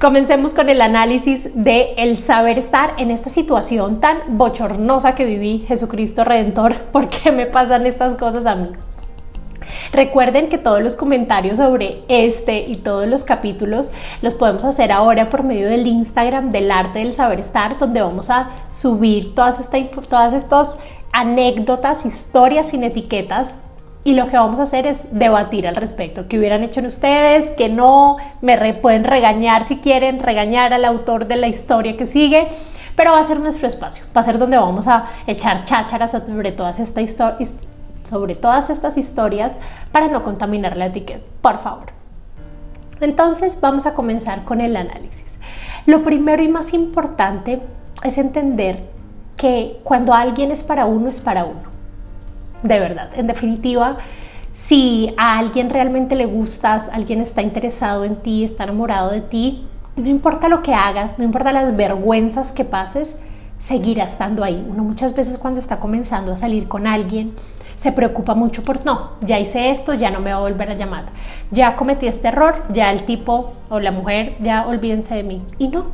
Comencemos 0.00 0.52
con 0.52 0.68
el 0.68 0.82
análisis 0.82 1.50
de 1.54 1.94
el 1.96 2.18
saber 2.18 2.58
estar 2.58 2.92
en 2.98 3.10
esta 3.10 3.30
situación 3.30 4.00
tan 4.00 4.36
bochornosa 4.38 5.14
que 5.14 5.24
viví, 5.24 5.64
Jesucristo 5.66 6.24
Redentor, 6.24 6.76
¿por 6.92 7.08
qué 7.08 7.32
me 7.32 7.46
pasan 7.46 7.86
estas 7.86 8.14
cosas 8.14 8.44
a 8.44 8.54
mí? 8.54 8.68
Recuerden 9.92 10.48
que 10.48 10.58
todos 10.58 10.82
los 10.82 10.96
comentarios 10.96 11.58
sobre 11.58 12.02
este 12.08 12.60
y 12.60 12.76
todos 12.76 13.06
los 13.06 13.24
capítulos 13.24 13.92
los 14.22 14.34
podemos 14.34 14.64
hacer 14.64 14.92
ahora 14.92 15.30
por 15.30 15.42
medio 15.42 15.68
del 15.68 15.86
Instagram 15.86 16.50
del 16.50 16.70
arte 16.70 16.98
del 16.98 17.12
saber 17.12 17.40
estar, 17.40 17.78
donde 17.78 18.02
vamos 18.02 18.28
a 18.30 18.50
subir 18.68 19.34
todas, 19.34 19.70
todas 20.08 20.32
estas 20.32 20.78
anécdotas, 21.14 22.04
historias 22.04 22.70
sin 22.70 22.82
etiquetas 22.82 23.60
y 24.02 24.14
lo 24.14 24.26
que 24.26 24.36
vamos 24.36 24.58
a 24.58 24.64
hacer 24.64 24.84
es 24.84 25.18
debatir 25.18 25.66
al 25.66 25.76
respecto. 25.76 26.28
¿Qué 26.28 26.38
hubieran 26.38 26.64
hecho 26.64 26.80
en 26.80 26.86
ustedes? 26.86 27.52
¿Que 27.52 27.68
no? 27.68 28.16
Me 28.42 28.74
pueden 28.74 29.04
regañar 29.04 29.64
si 29.64 29.76
quieren, 29.76 30.18
regañar 30.18 30.74
al 30.74 30.84
autor 30.84 31.26
de 31.26 31.36
la 31.36 31.46
historia 31.46 31.96
que 31.96 32.06
sigue, 32.06 32.48
pero 32.96 33.12
va 33.12 33.20
a 33.20 33.24
ser 33.24 33.38
nuestro 33.38 33.68
espacio, 33.68 34.04
va 34.14 34.20
a 34.20 34.24
ser 34.24 34.38
donde 34.38 34.58
vamos 34.58 34.88
a 34.88 35.06
echar 35.28 35.64
chácharas 35.64 36.10
sobre 36.10 36.50
todas, 36.50 36.82
sobre 38.02 38.34
todas 38.34 38.70
estas 38.70 38.96
historias 38.96 39.56
para 39.92 40.08
no 40.08 40.24
contaminar 40.24 40.76
la 40.76 40.86
etiqueta, 40.86 41.24
por 41.40 41.62
favor. 41.62 41.86
Entonces 43.00 43.60
vamos 43.60 43.86
a 43.86 43.94
comenzar 43.94 44.44
con 44.44 44.60
el 44.60 44.76
análisis. 44.76 45.38
Lo 45.86 46.02
primero 46.02 46.42
y 46.42 46.48
más 46.48 46.74
importante 46.74 47.62
es 48.02 48.18
entender 48.18 48.93
que 49.36 49.80
cuando 49.84 50.14
alguien 50.14 50.50
es 50.50 50.62
para 50.62 50.86
uno, 50.86 51.08
es 51.08 51.20
para 51.20 51.44
uno 51.44 51.74
de 52.64 52.80
verdad. 52.80 53.10
En 53.14 53.28
definitiva, 53.28 53.98
si 54.52 55.14
a 55.16 55.38
alguien 55.38 55.70
realmente 55.70 56.16
le 56.16 56.26
gustas, 56.26 56.88
alguien 56.88 57.20
está 57.20 57.42
interesado 57.42 58.04
en 58.04 58.16
ti, 58.16 58.42
está 58.42 58.64
enamorado 58.64 59.10
de 59.10 59.20
ti, 59.20 59.66
no 59.96 60.08
importa 60.08 60.48
lo 60.48 60.62
que 60.62 60.74
hagas, 60.74 61.18
no 61.18 61.24
importa 61.24 61.52
las 61.52 61.76
vergüenzas 61.76 62.50
que 62.50 62.64
pases, 62.64 63.20
seguirá 63.58 64.04
estando 64.04 64.42
ahí. 64.42 64.66
Uno 64.68 64.82
muchas 64.82 65.14
veces 65.14 65.38
cuando 65.38 65.60
está 65.60 65.78
comenzando 65.78 66.32
a 66.32 66.36
salir 66.36 66.66
con 66.66 66.86
alguien, 66.86 67.34
se 67.76 67.92
preocupa 67.92 68.34
mucho 68.34 68.62
por 68.62 68.84
no, 68.84 69.10
ya 69.20 69.38
hice 69.38 69.70
esto, 69.70 69.94
ya 69.94 70.10
no 70.10 70.20
me 70.20 70.30
va 70.30 70.38
a 70.38 70.40
volver 70.40 70.70
a 70.70 70.74
llamar, 70.74 71.06
ya 71.50 71.76
cometí 71.76 72.06
este 72.06 72.28
error, 72.28 72.62
ya 72.70 72.92
el 72.92 73.02
tipo 73.02 73.52
o 73.68 73.80
la 73.80 73.90
mujer, 73.90 74.36
ya 74.40 74.66
olvídense 74.66 75.14
de 75.14 75.24
mí. 75.24 75.42
Y 75.58 75.68
no, 75.68 75.86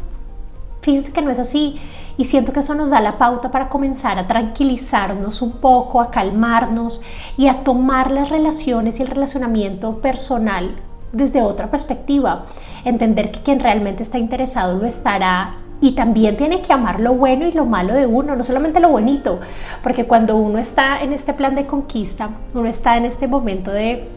fíjense 0.82 1.12
que 1.12 1.22
no 1.22 1.30
es 1.30 1.38
así. 1.38 1.80
Y 2.16 2.24
siento 2.24 2.52
que 2.52 2.60
eso 2.60 2.74
nos 2.74 2.90
da 2.90 3.00
la 3.00 3.18
pauta 3.18 3.50
para 3.50 3.68
comenzar 3.68 4.18
a 4.18 4.26
tranquilizarnos 4.26 5.42
un 5.42 5.52
poco, 5.52 6.00
a 6.00 6.10
calmarnos 6.10 7.02
y 7.36 7.48
a 7.48 7.64
tomar 7.64 8.10
las 8.10 8.28
relaciones 8.28 8.98
y 8.98 9.02
el 9.02 9.08
relacionamiento 9.08 10.00
personal 10.00 10.76
desde 11.12 11.42
otra 11.42 11.70
perspectiva. 11.70 12.46
Entender 12.84 13.30
que 13.30 13.40
quien 13.40 13.60
realmente 13.60 14.02
está 14.02 14.18
interesado 14.18 14.78
lo 14.78 14.86
estará 14.86 15.52
y 15.80 15.92
también 15.92 16.36
tiene 16.36 16.60
que 16.60 16.72
amar 16.72 17.00
lo 17.00 17.14
bueno 17.14 17.46
y 17.46 17.52
lo 17.52 17.64
malo 17.64 17.94
de 17.94 18.06
uno, 18.06 18.36
no 18.36 18.44
solamente 18.44 18.80
lo 18.80 18.90
bonito, 18.90 19.40
porque 19.82 20.04
cuando 20.04 20.36
uno 20.36 20.58
está 20.58 21.00
en 21.02 21.12
este 21.12 21.32
plan 21.32 21.54
de 21.54 21.66
conquista, 21.66 22.30
uno 22.54 22.68
está 22.68 22.96
en 22.96 23.06
este 23.06 23.26
momento 23.26 23.70
de 23.70 24.08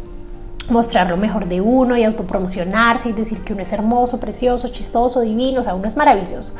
mostrar 0.69 1.09
lo 1.09 1.17
mejor 1.17 1.47
de 1.47 1.61
uno 1.61 1.97
y 1.97 2.03
autopromocionarse 2.03 3.09
y 3.09 3.13
decir 3.13 3.43
que 3.43 3.53
uno 3.53 3.61
es 3.61 3.73
hermoso, 3.73 4.19
precioso, 4.19 4.69
chistoso, 4.69 5.21
divino, 5.21 5.59
o 5.59 5.63
sea, 5.63 5.75
uno 5.75 5.87
es 5.87 5.97
maravilloso. 5.97 6.55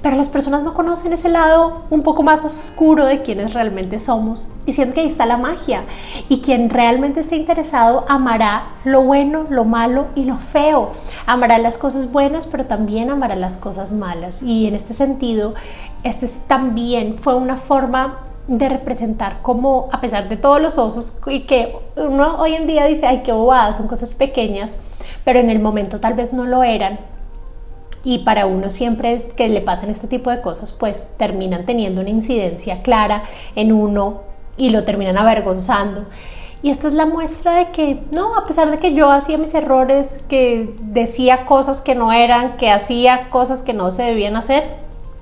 Pero 0.00 0.16
las 0.16 0.28
personas 0.28 0.64
no 0.64 0.74
conocen 0.74 1.12
ese 1.12 1.28
lado 1.28 1.82
un 1.90 2.02
poco 2.02 2.22
más 2.22 2.44
oscuro 2.44 3.04
de 3.04 3.22
quienes 3.22 3.54
realmente 3.54 4.00
somos. 4.00 4.52
Y 4.66 4.72
siento 4.72 4.94
que 4.94 5.02
ahí 5.02 5.06
está 5.06 5.26
la 5.26 5.36
magia. 5.36 5.84
Y 6.28 6.40
quien 6.40 6.70
realmente 6.70 7.20
esté 7.20 7.36
interesado 7.36 8.04
amará 8.08 8.72
lo 8.84 9.02
bueno, 9.02 9.46
lo 9.48 9.64
malo 9.64 10.06
y 10.16 10.24
lo 10.24 10.38
feo. 10.38 10.90
Amará 11.26 11.58
las 11.58 11.78
cosas 11.78 12.10
buenas, 12.10 12.46
pero 12.46 12.66
también 12.66 13.10
amará 13.10 13.36
las 13.36 13.58
cosas 13.58 13.92
malas. 13.92 14.42
Y 14.42 14.66
en 14.66 14.74
este 14.74 14.92
sentido, 14.92 15.54
este 16.02 16.28
también 16.48 17.14
fue 17.14 17.36
una 17.36 17.56
forma 17.56 18.31
de 18.48 18.68
representar 18.68 19.40
como, 19.42 19.88
a 19.92 20.00
pesar 20.00 20.28
de 20.28 20.36
todos 20.36 20.60
los 20.60 20.78
osos 20.78 21.20
y 21.26 21.40
que 21.40 21.76
uno 21.96 22.40
hoy 22.40 22.54
en 22.54 22.66
día 22.66 22.86
dice, 22.86 23.06
ay, 23.06 23.22
qué 23.22 23.32
bobada, 23.32 23.72
son 23.72 23.88
cosas 23.88 24.14
pequeñas, 24.14 24.80
pero 25.24 25.38
en 25.38 25.50
el 25.50 25.60
momento 25.60 26.00
tal 26.00 26.14
vez 26.14 26.32
no 26.32 26.44
lo 26.44 26.64
eran. 26.64 27.00
Y 28.04 28.24
para 28.24 28.46
uno 28.46 28.68
siempre 28.70 29.16
que 29.36 29.48
le 29.48 29.60
pasan 29.60 29.90
este 29.90 30.08
tipo 30.08 30.30
de 30.30 30.40
cosas, 30.40 30.72
pues 30.72 31.06
terminan 31.18 31.64
teniendo 31.64 32.00
una 32.00 32.10
incidencia 32.10 32.82
clara 32.82 33.22
en 33.54 33.72
uno 33.72 34.22
y 34.56 34.70
lo 34.70 34.84
terminan 34.84 35.18
avergonzando. 35.18 36.06
Y 36.62 36.70
esta 36.70 36.88
es 36.88 36.94
la 36.94 37.06
muestra 37.06 37.54
de 37.54 37.70
que, 37.70 38.02
no, 38.12 38.36
a 38.36 38.44
pesar 38.44 38.70
de 38.70 38.78
que 38.78 38.94
yo 38.94 39.10
hacía 39.10 39.38
mis 39.38 39.54
errores, 39.54 40.24
que 40.28 40.74
decía 40.80 41.44
cosas 41.44 41.82
que 41.82 41.94
no 41.94 42.12
eran, 42.12 42.56
que 42.56 42.70
hacía 42.70 43.30
cosas 43.30 43.62
que 43.62 43.72
no 43.72 43.90
se 43.90 44.02
debían 44.02 44.36
hacer, 44.36 44.64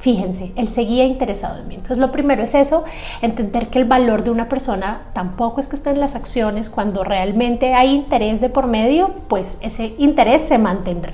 Fíjense, 0.00 0.52
él 0.56 0.68
seguía 0.70 1.04
interesado 1.04 1.60
en 1.60 1.68
mí. 1.68 1.74
Entonces, 1.74 1.98
lo 1.98 2.10
primero 2.10 2.42
es 2.42 2.54
eso, 2.54 2.84
entender 3.20 3.68
que 3.68 3.78
el 3.78 3.84
valor 3.84 4.24
de 4.24 4.30
una 4.30 4.48
persona 4.48 5.02
tampoco 5.12 5.60
es 5.60 5.68
que 5.68 5.76
esté 5.76 5.90
en 5.90 6.00
las 6.00 6.14
acciones. 6.14 6.70
Cuando 6.70 7.04
realmente 7.04 7.74
hay 7.74 7.94
interés 7.94 8.40
de 8.40 8.48
por 8.48 8.66
medio, 8.66 9.10
pues 9.28 9.58
ese 9.60 9.94
interés 9.98 10.42
se 10.42 10.56
mantendrá. 10.56 11.12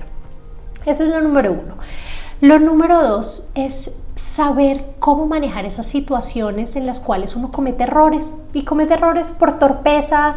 Eso 0.86 1.02
es 1.02 1.10
lo 1.10 1.20
número 1.20 1.52
uno. 1.52 1.76
Lo 2.40 2.60
número 2.60 3.02
dos 3.02 3.50
es 3.56 3.96
saber 4.14 4.94
cómo 5.00 5.26
manejar 5.26 5.66
esas 5.66 5.86
situaciones 5.86 6.76
en 6.76 6.86
las 6.86 7.00
cuales 7.00 7.34
uno 7.34 7.50
comete 7.50 7.82
errores. 7.82 8.44
Y 8.52 8.62
comete 8.62 8.94
errores 8.94 9.32
por 9.32 9.58
torpeza, 9.58 10.36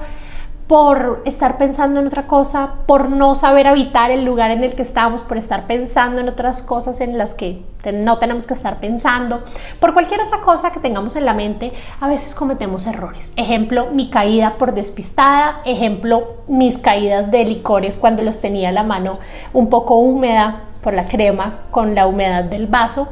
por 0.69 1.23
estar 1.25 1.57
pensando 1.57 1.99
en 1.99 2.05
otra 2.05 2.27
cosa, 2.27 2.75
por 2.85 3.09
no 3.09 3.33
saber 3.33 3.65
habitar 3.65 4.11
el 4.11 4.23
lugar 4.23 4.51
en 4.51 4.63
el 4.63 4.75
que 4.75 4.83
estamos, 4.83 5.23
por 5.23 5.35
estar 5.35 5.65
pensando 5.65 6.21
en 6.21 6.29
otras 6.29 6.61
cosas 6.61 7.01
en 7.01 7.17
las 7.17 7.33
que 7.33 7.63
no 7.91 8.19
tenemos 8.19 8.45
que 8.45 8.53
estar 8.53 8.79
pensando, 8.79 9.41
por 9.79 9.93
cualquier 9.93 10.21
otra 10.21 10.41
cosa 10.41 10.71
que 10.71 10.79
tengamos 10.79 11.15
en 11.15 11.25
la 11.25 11.33
mente, 11.33 11.73
a 11.99 12.07
veces 12.07 12.35
cometemos 12.35 12.85
errores. 12.85 13.33
Ejemplo, 13.35 13.87
mi 13.93 14.11
caída 14.11 14.59
por 14.59 14.75
despistada, 14.75 15.61
ejemplo, 15.65 16.35
mis 16.47 16.77
caídas 16.77 17.31
de 17.31 17.45
licores 17.45 17.97
cuando 17.97 18.21
los 18.21 18.39
tenía 18.39 18.71
la 18.71 18.83
mano 18.83 19.17
un 19.53 19.69
poco 19.69 19.95
húmeda 19.95 20.65
por 20.83 20.93
la 20.93 21.07
crema 21.07 21.61
con 21.71 21.95
la 21.95 22.05
humedad 22.05 22.43
del 22.43 22.67
vaso. 22.67 23.07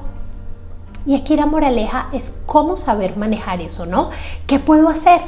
Y 1.07 1.15
aquí 1.15 1.35
la 1.35 1.47
moraleja 1.47 2.09
es 2.13 2.37
cómo 2.45 2.77
saber 2.77 3.17
manejar 3.17 3.61
eso, 3.61 3.87
¿no? 3.87 4.11
¿Qué 4.45 4.59
puedo 4.59 4.89
hacer? 4.89 5.21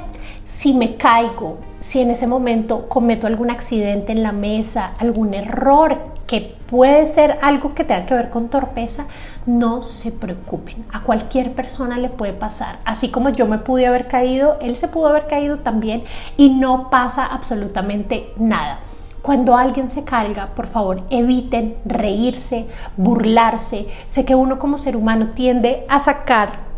Si 0.46 0.76
me 0.76 0.96
caigo, 0.96 1.58
si 1.80 2.02
en 2.02 2.12
ese 2.12 2.28
momento 2.28 2.88
cometo 2.88 3.28
algún 3.28 3.52
accidente 3.52 4.12
en 4.12 4.24
la 4.24 4.32
mesa, 4.32 4.94
algún 5.00 5.34
error 5.34 5.98
que 6.28 6.56
puede 6.68 7.08
ser 7.08 7.40
algo 7.42 7.74
que 7.74 7.84
tenga 7.84 8.06
que 8.06 8.14
ver 8.14 8.30
con 8.30 8.50
torpeza, 8.50 9.08
no 9.46 9.82
se 9.82 10.12
preocupen. 10.12 10.86
A 10.94 11.02
cualquier 11.02 11.54
persona 11.54 11.98
le 11.98 12.10
puede 12.10 12.34
pasar. 12.34 12.80
Así 12.86 13.10
como 13.10 13.30
yo 13.30 13.48
me 13.48 13.58
pude 13.58 13.88
haber 13.88 14.08
caído, 14.08 14.58
él 14.62 14.78
se 14.78 14.88
pudo 14.88 15.08
haber 15.08 15.28
caído 15.28 15.58
también 15.58 16.04
y 16.38 16.50
no 16.50 16.90
pasa 16.92 17.26
absolutamente 17.26 18.32
nada. 18.38 18.82
Cuando 19.22 19.58
alguien 19.58 19.90
se 19.90 20.06
caiga, 20.06 20.54
por 20.56 20.68
favor, 20.68 21.04
eviten 21.10 21.76
reírse, 21.86 22.68
burlarse. 22.96 23.88
Sé 24.06 24.24
que 24.24 24.36
uno 24.36 24.60
como 24.60 24.78
ser 24.78 24.96
humano 24.96 25.32
tiende 25.34 25.86
a 25.90 26.00
sacar 26.00 26.69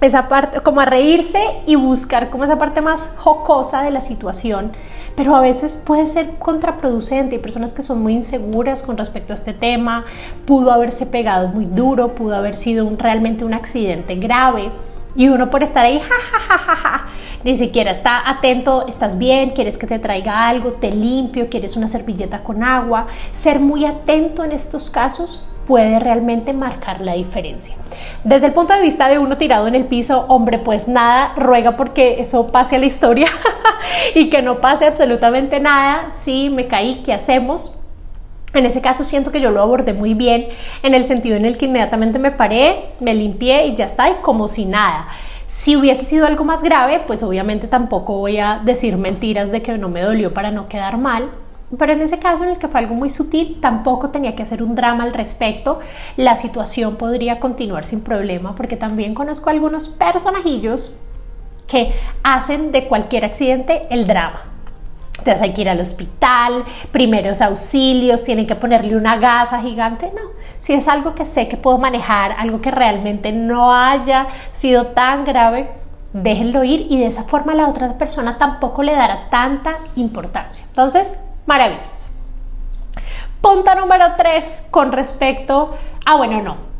esa 0.00 0.28
parte, 0.28 0.60
como 0.60 0.80
a 0.80 0.86
reírse 0.86 1.38
y 1.66 1.76
buscar 1.76 2.30
como 2.30 2.44
esa 2.44 2.58
parte 2.58 2.80
más 2.80 3.12
jocosa 3.16 3.82
de 3.82 3.90
la 3.90 4.00
situación, 4.00 4.72
pero 5.14 5.36
a 5.36 5.40
veces 5.40 5.76
puede 5.76 6.06
ser 6.06 6.38
contraproducente. 6.38 7.36
Hay 7.36 7.42
personas 7.42 7.74
que 7.74 7.82
son 7.82 8.02
muy 8.02 8.14
inseguras 8.14 8.82
con 8.82 8.96
respecto 8.96 9.32
a 9.32 9.34
este 9.34 9.52
tema, 9.52 10.04
pudo 10.46 10.72
haberse 10.72 11.06
pegado 11.06 11.48
muy 11.48 11.66
duro, 11.66 12.14
pudo 12.14 12.36
haber 12.36 12.56
sido 12.56 12.86
un, 12.86 12.98
realmente 12.98 13.44
un 13.44 13.54
accidente 13.54 14.14
grave 14.16 14.70
y 15.14 15.28
uno 15.28 15.50
por 15.50 15.62
estar 15.62 15.84
ahí, 15.84 16.00
ja, 16.00 17.06
ni 17.44 17.56
siquiera 17.56 17.90
está 17.90 18.28
atento, 18.28 18.86
estás 18.86 19.18
bien, 19.18 19.50
quieres 19.50 19.76
que 19.76 19.86
te 19.86 19.98
traiga 19.98 20.48
algo, 20.48 20.72
te 20.72 20.90
limpio, 20.90 21.48
quieres 21.50 21.76
una 21.76 21.88
servilleta 21.88 22.42
con 22.42 22.62
agua. 22.62 23.06
Ser 23.32 23.60
muy 23.60 23.84
atento 23.84 24.44
en 24.44 24.52
estos 24.52 24.90
casos 24.90 25.46
puede 25.70 26.00
realmente 26.00 26.52
marcar 26.52 27.00
la 27.00 27.14
diferencia. 27.14 27.76
Desde 28.24 28.48
el 28.48 28.52
punto 28.52 28.74
de 28.74 28.82
vista 28.82 29.08
de 29.08 29.20
uno 29.20 29.38
tirado 29.38 29.68
en 29.68 29.76
el 29.76 29.84
piso, 29.84 30.24
hombre, 30.26 30.58
pues 30.58 30.88
nada, 30.88 31.32
ruega 31.36 31.76
porque 31.76 32.20
eso 32.20 32.50
pase 32.50 32.74
a 32.74 32.80
la 32.80 32.86
historia 32.86 33.28
y 34.16 34.30
que 34.30 34.42
no 34.42 34.60
pase 34.60 34.84
absolutamente 34.84 35.60
nada. 35.60 36.10
Si 36.10 36.50
me 36.50 36.66
caí, 36.66 37.04
¿qué 37.04 37.12
hacemos? 37.12 37.72
En 38.52 38.66
ese 38.66 38.82
caso 38.82 39.04
siento 39.04 39.30
que 39.30 39.40
yo 39.40 39.52
lo 39.52 39.62
abordé 39.62 39.92
muy 39.92 40.14
bien 40.14 40.48
en 40.82 40.92
el 40.92 41.04
sentido 41.04 41.36
en 41.36 41.44
el 41.44 41.56
que 41.56 41.66
inmediatamente 41.66 42.18
me 42.18 42.32
paré, 42.32 42.86
me 42.98 43.14
limpié 43.14 43.66
y 43.66 43.76
ya 43.76 43.84
está, 43.84 44.10
y 44.10 44.14
como 44.22 44.48
si 44.48 44.64
nada. 44.64 45.06
Si 45.46 45.76
hubiese 45.76 46.02
sido 46.02 46.26
algo 46.26 46.42
más 46.42 46.64
grave, 46.64 47.00
pues 47.06 47.22
obviamente 47.22 47.68
tampoco 47.68 48.18
voy 48.18 48.38
a 48.38 48.60
decir 48.64 48.96
mentiras 48.96 49.52
de 49.52 49.62
que 49.62 49.78
no 49.78 49.88
me 49.88 50.02
dolió 50.02 50.34
para 50.34 50.50
no 50.50 50.68
quedar 50.68 50.98
mal, 50.98 51.30
pero 51.78 51.92
en 51.92 52.02
ese 52.02 52.18
caso, 52.18 52.44
en 52.44 52.50
el 52.50 52.58
que 52.58 52.68
fue 52.68 52.80
algo 52.80 52.94
muy 52.94 53.10
sutil, 53.10 53.58
tampoco 53.60 54.10
tenía 54.10 54.34
que 54.34 54.42
hacer 54.42 54.62
un 54.62 54.74
drama 54.74 55.04
al 55.04 55.12
respecto. 55.12 55.78
La 56.16 56.34
situación 56.36 56.96
podría 56.96 57.38
continuar 57.38 57.86
sin 57.86 58.00
problema, 58.00 58.54
porque 58.54 58.76
también 58.76 59.14
conozco 59.14 59.50
algunos 59.50 59.88
personajillos 59.88 60.98
que 61.68 61.94
hacen 62.24 62.72
de 62.72 62.88
cualquier 62.88 63.24
accidente 63.24 63.86
el 63.90 64.06
drama. 64.06 64.46
Entonces 65.18 65.42
hay 65.42 65.52
que 65.52 65.60
ir 65.60 65.68
al 65.68 65.80
hospital, 65.80 66.64
primeros 66.90 67.40
auxilios, 67.42 68.24
tienen 68.24 68.46
que 68.46 68.56
ponerle 68.56 68.96
una 68.96 69.18
gasa 69.18 69.60
gigante. 69.60 70.10
No, 70.14 70.30
si 70.58 70.72
es 70.72 70.88
algo 70.88 71.14
que 71.14 71.24
sé 71.24 71.46
que 71.46 71.56
puedo 71.56 71.78
manejar, 71.78 72.34
algo 72.38 72.60
que 72.60 72.70
realmente 72.70 73.30
no 73.30 73.72
haya 73.72 74.26
sido 74.52 74.88
tan 74.88 75.24
grave, 75.24 75.70
déjenlo 76.12 76.64
ir 76.64 76.86
y 76.90 76.98
de 76.98 77.06
esa 77.06 77.22
forma 77.22 77.54
la 77.54 77.68
otra 77.68 77.96
persona 77.98 78.38
tampoco 78.38 78.82
le 78.82 78.94
dará 78.94 79.28
tanta 79.30 79.76
importancia. 79.94 80.64
Entonces, 80.66 81.22
maravilloso. 81.46 82.08
Punto 83.40 83.74
número 83.74 84.04
3 84.16 84.62
con 84.70 84.92
respecto 84.92 85.70
a, 86.04 86.16
bueno, 86.16 86.42
no, 86.42 86.70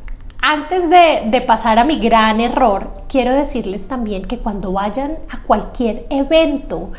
antes 0.43 0.89
de, 0.89 1.41
pasar 1.47 1.79
a 1.79 1.85
mi 1.85 1.99
gran 1.99 2.41
error, 2.41 2.91
quiero 3.09 3.35
decirles 3.35 3.89
también 3.89 4.25
que 4.25 4.39
cuando 4.39 4.73
vayan 4.73 5.19
a 5.29 5.43
cualquier 5.43 6.07
evento 6.09 6.93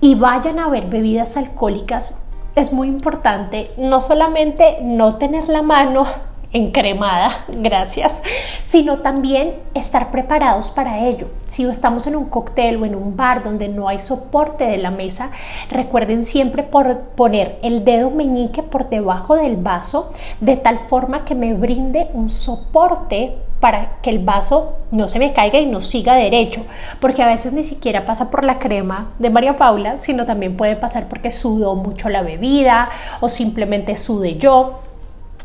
y 0.00 0.14
vayan 0.14 0.58
a 0.58 0.68
ver 0.68 0.86
bebidas 0.86 1.36
alcohólicas, 1.36 2.24
es 2.54 2.72
muy 2.72 2.88
importante 2.88 3.70
no 3.76 4.00
solamente 4.00 4.78
no 4.82 5.16
tener 5.16 5.48
la 5.48 5.62
mano 5.62 6.06
encremada, 6.52 7.30
gracias, 7.48 8.22
sino 8.64 8.98
también 8.98 9.56
estar 9.74 10.10
preparados 10.10 10.70
para 10.70 11.00
ello. 11.00 11.28
Si 11.46 11.64
estamos 11.64 12.06
en 12.06 12.16
un 12.16 12.26
cóctel 12.26 12.82
o 12.82 12.86
en 12.86 12.94
un 12.94 13.16
bar 13.16 13.42
donde 13.42 13.68
no 13.68 13.88
hay 13.88 13.98
soporte 13.98 14.64
de 14.64 14.78
la 14.78 14.90
mesa, 14.90 15.30
recuerden 15.70 16.24
siempre 16.24 16.62
por 16.62 17.00
poner 17.16 17.58
el 17.62 17.84
dedo 17.84 18.10
meñique 18.10 18.62
por 18.62 18.88
debajo 18.88 19.36
del 19.36 19.56
vaso 19.56 20.12
de 20.40 20.56
tal 20.56 20.78
forma 20.78 21.24
que 21.24 21.34
me 21.34 21.54
brinde 21.54 22.08
un 22.14 22.30
soporte 22.30 23.36
para 23.60 23.98
que 24.02 24.10
el 24.10 24.20
vaso 24.20 24.76
no 24.90 25.08
se 25.08 25.18
me 25.18 25.32
caiga 25.32 25.58
y 25.58 25.66
no 25.66 25.80
siga 25.80 26.14
derecho, 26.14 26.64
porque 27.00 27.22
a 27.22 27.26
veces 27.26 27.52
ni 27.52 27.64
siquiera 27.64 28.06
pasa 28.06 28.30
por 28.30 28.44
la 28.44 28.58
crema 28.58 29.12
de 29.18 29.30
María 29.30 29.56
Paula, 29.56 29.96
sino 29.96 30.26
también 30.26 30.56
puede 30.56 30.76
pasar 30.76 31.08
porque 31.08 31.30
sudó 31.30 31.74
mucho 31.74 32.08
la 32.08 32.22
bebida 32.22 32.88
o 33.20 33.28
simplemente 33.28 33.96
sude 33.96 34.36
yo 34.36 34.80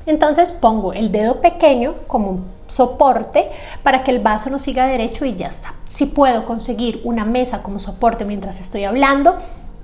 entonces 0.06 0.52
pongo 0.52 0.94
el 0.94 1.12
dedo 1.12 1.42
pequeño 1.42 1.96
como 2.08 2.30
un 2.30 2.46
soporte 2.68 3.48
para 3.84 4.04
que 4.04 4.12
el 4.12 4.20
vaso 4.20 4.50
no 4.50 4.60
siga 4.60 4.88
derecho 4.88 5.26
y 5.26 5.36
ya 5.36 5.48
está. 5.48 5.76
Si 5.88 6.08
puedo 6.08 6.46
conseguir 6.46 7.02
una 7.04 7.26
mesa 7.26 7.62
como 7.64 7.80
soporte 7.80 8.26
mientras 8.26 8.60
estoy 8.60 8.84
hablando, 8.84 9.38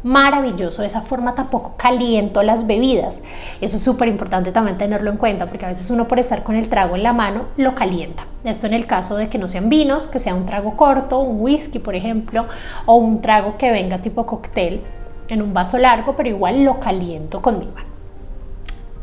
maravilloso. 0.03 0.81
De 0.81 0.87
esa 0.87 1.01
forma 1.01 1.35
tampoco 1.35 1.75
caliento 1.77 2.43
las 2.43 2.67
bebidas. 2.67 3.23
Eso 3.61 3.75
es 3.75 3.83
súper 3.83 4.07
importante 4.07 4.51
también 4.51 4.77
tenerlo 4.77 5.11
en 5.11 5.17
cuenta 5.17 5.47
porque 5.47 5.65
a 5.65 5.69
veces 5.69 5.89
uno 5.89 6.07
por 6.07 6.19
estar 6.19 6.43
con 6.43 6.55
el 6.55 6.69
trago 6.69 6.95
en 6.95 7.03
la 7.03 7.13
mano 7.13 7.45
lo 7.57 7.75
calienta. 7.75 8.25
Esto 8.43 8.67
en 8.67 8.73
el 8.73 8.85
caso 8.87 9.15
de 9.15 9.29
que 9.29 9.37
no 9.37 9.47
sean 9.47 9.69
vinos, 9.69 10.07
que 10.07 10.19
sea 10.19 10.35
un 10.35 10.45
trago 10.45 10.75
corto, 10.75 11.19
un 11.19 11.41
whisky 11.41 11.79
por 11.79 11.95
ejemplo, 11.95 12.47
o 12.85 12.95
un 12.95 13.21
trago 13.21 13.57
que 13.57 13.71
venga 13.71 14.01
tipo 14.01 14.25
cóctel 14.25 14.81
en 15.27 15.41
un 15.41 15.53
vaso 15.53 15.77
largo, 15.77 16.15
pero 16.15 16.29
igual 16.29 16.63
lo 16.63 16.79
caliento 16.79 17.41
con 17.41 17.59
mi 17.59 17.65
mano. 17.65 17.87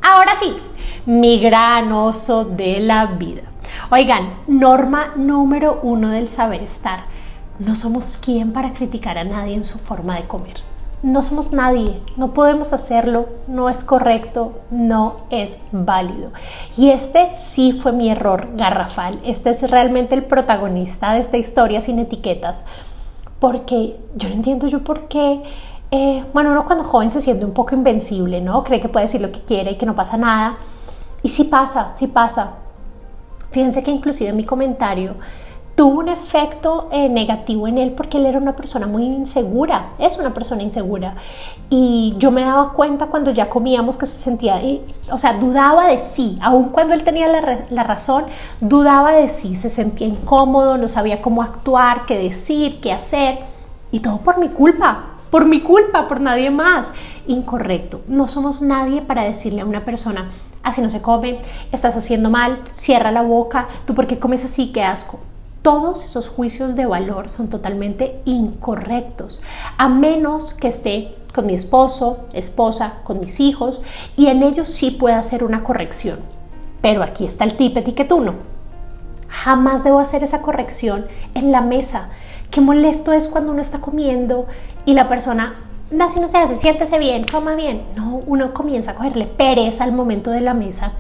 Ahora 0.03 0.33
sí, 0.39 0.57
mi 1.07 1.41
gran 1.41 1.93
oso 1.93 2.45
de 2.45 2.81
la 2.81 3.07
vida. 3.07 3.43
Oigan, 3.91 4.35
norma 4.47 5.13
número 5.17 5.81
uno 5.83 6.11
del 6.11 6.29
saber 6.29 6.63
estar. 6.63 7.05
No 7.59 7.75
somos 7.75 8.17
quien 8.17 8.53
para 8.53 8.73
criticar 8.73 9.19
a 9.19 9.25
nadie 9.25 9.55
en 9.55 9.65
su 9.65 9.79
forma 9.79 10.17
de 10.17 10.27
comer. 10.27 10.57
No 11.03 11.23
somos 11.23 11.53
nadie, 11.53 12.01
no 12.17 12.33
podemos 12.33 12.73
hacerlo, 12.73 13.29
no 13.47 13.69
es 13.69 13.85
correcto, 13.85 14.61
no 14.71 15.17
es 15.31 15.61
válido. 15.71 16.33
Y 16.77 16.91
este 16.91 17.31
sí 17.35 17.73
fue 17.73 17.93
mi 17.93 18.11
error 18.11 18.49
garrafal. 18.57 19.21
Este 19.25 19.51
es 19.51 19.71
realmente 19.71 20.15
el 20.15 20.25
protagonista 20.25 21.13
de 21.13 21.21
esta 21.21 21.37
historia 21.37 21.81
sin 21.81 21.99
etiquetas. 21.99 22.67
Porque 23.39 24.01
yo 24.17 24.29
no 24.29 24.35
entiendo 24.35 24.67
yo 24.67 24.83
por 24.83 25.09
qué 25.09 25.43
eh, 25.91 26.25
bueno, 26.33 26.51
uno 26.51 26.65
cuando 26.67 26.85
joven 26.85 27.11
se 27.11 27.21
siente 27.21 27.45
un 27.45 27.53
poco 27.53 27.75
invencible, 27.75 28.41
¿no? 28.41 28.65
Cree 28.65 28.81
que 28.81 28.89
puede 28.89 29.07
decir 29.07 29.21
lo 29.21 29.31
que 29.31 29.41
quiere 29.41 29.73
y 29.73 29.77
que 29.77 29.87
no 29.87 29.95
pasa 29.95 30.17
nada. 30.17 30.57
Y 31.27 31.29
sí 31.29 31.43
pasa, 31.43 31.91
sí 31.91 32.07
pasa. 32.07 32.53
Fíjense 33.51 33.83
que 33.83 33.91
inclusive 33.91 34.33
mi 34.33 34.45
comentario 34.45 35.17
tuvo 35.75 35.99
un 35.99 36.09
efecto 36.09 36.89
eh, 36.93 37.09
negativo 37.09 37.67
en 37.67 37.79
él 37.79 37.95
porque 37.97 38.19
él 38.19 38.27
era 38.27 38.39
una 38.39 38.55
persona 38.55 38.87
muy 38.87 39.03
insegura, 39.07 39.89
es 39.99 40.19
una 40.19 40.33
persona 40.33 40.63
insegura. 40.63 41.17
Y 41.69 42.15
yo 42.19 42.31
me 42.31 42.43
daba 42.43 42.73
cuenta 42.75 43.07
cuando 43.07 43.33
ya 43.33 43.49
comíamos 43.49 43.99
que 43.99 44.07
se 44.07 44.19
sentía, 44.19 44.63
o 45.11 45.19
sea, 45.19 45.33
dudaba 45.33 45.89
de 45.89 45.99
sí, 45.99 46.39
aun 46.41 46.69
cuando 46.69 46.95
él 46.95 47.03
tenía 47.03 47.27
la 47.27 47.83
razón, 47.83 48.27
dudaba 48.61 49.11
de 49.11 49.29
sí, 49.29 49.57
se 49.57 49.69
sentía 49.69 50.07
incómodo, 50.07 50.79
no 50.79 50.87
sabía 50.87 51.21
cómo 51.21 51.43
actuar, 51.43 52.07
qué 52.07 52.19
decir, 52.19 52.81
qué 52.81 52.93
hacer. 52.93 53.41
Y 53.91 53.99
todo 53.99 54.19
por 54.19 54.39
mi 54.39 54.51
culpa, 54.51 55.17
por 55.31 55.45
mi 55.45 55.61
culpa, 55.61 56.07
por 56.07 56.21
nadie 56.21 56.53
más. 56.53 56.93
Incorrecto. 57.27 58.03
No 58.07 58.29
somos 58.29 58.63
nadie 58.63 59.03
para 59.03 59.25
decirle 59.25 59.63
a 59.63 59.67
una 59.67 59.85
persona, 59.85 60.31
así 60.67 60.83
no 60.83 60.91
se 60.91 61.01
come, 61.01 61.39
estás 61.71 61.97
haciendo 61.97 62.29
mal, 62.29 62.61
cierra 62.75 63.13
la 63.13 63.23
boca, 63.23 63.69
tú 63.87 63.95
por 63.95 64.09
qué 64.09 64.19
comes 64.19 64.45
así, 64.45 64.73
qué 64.73 64.83
asco. 64.83 65.21
Todos 65.63 66.05
esos 66.05 66.29
juicios 66.29 66.75
de 66.75 66.87
valor 66.87 67.29
son 67.29 67.49
totalmente 67.49 68.21
incorrectos, 68.25 69.41
a 69.79 69.89
menos 69.89 70.55
que 70.55 70.69
esté 70.69 71.15
con 71.33 71.47
mi 71.47 71.55
esposo, 71.55 72.27
esposa, 72.33 72.95
con 73.05 73.21
mis 73.21 73.39
hijos, 73.39 73.81
y 74.17 74.27
en 74.27 74.43
ellos 74.43 74.67
sí 74.67 74.91
puede 74.91 75.15
hacer 75.15 75.45
una 75.45 75.63
corrección. 75.63 76.19
Pero 76.83 77.05
aquí 77.05 77.27
está 77.27 77.45
el 77.45 77.57
tip 77.57 77.77
etiquetuno. 77.77 78.35
Jamás 79.29 79.85
debo 79.85 80.01
hacer 80.01 80.25
esa 80.25 80.43
corrección 80.43 81.07
en 81.35 81.53
la 81.53 81.61
mesa. 81.61 82.09
Qué 82.51 82.61
molesto 82.61 83.13
es 83.13 83.29
cuando 83.29 83.53
uno 83.53 83.63
está 83.63 83.81
comiendo 83.81 84.47
y 84.85 84.95
la 84.95 85.09
persona 85.09 85.66
así 86.01 86.21
no 86.21 86.29
se 86.29 86.39
hace, 86.39 86.57
siéntese 86.57 86.99
bien, 86.99 87.25
coma 87.31 87.55
bien. 87.55 87.83
No, 87.95 88.21
uno 88.27 88.53
comienza 88.53 88.93
a 88.93 88.95
cogerle 88.95 89.27
pereza 89.27 89.85
al 89.85 89.93
momento 89.93 90.31
de 90.31 90.41
la 90.41 90.55
mesa. 90.55 90.93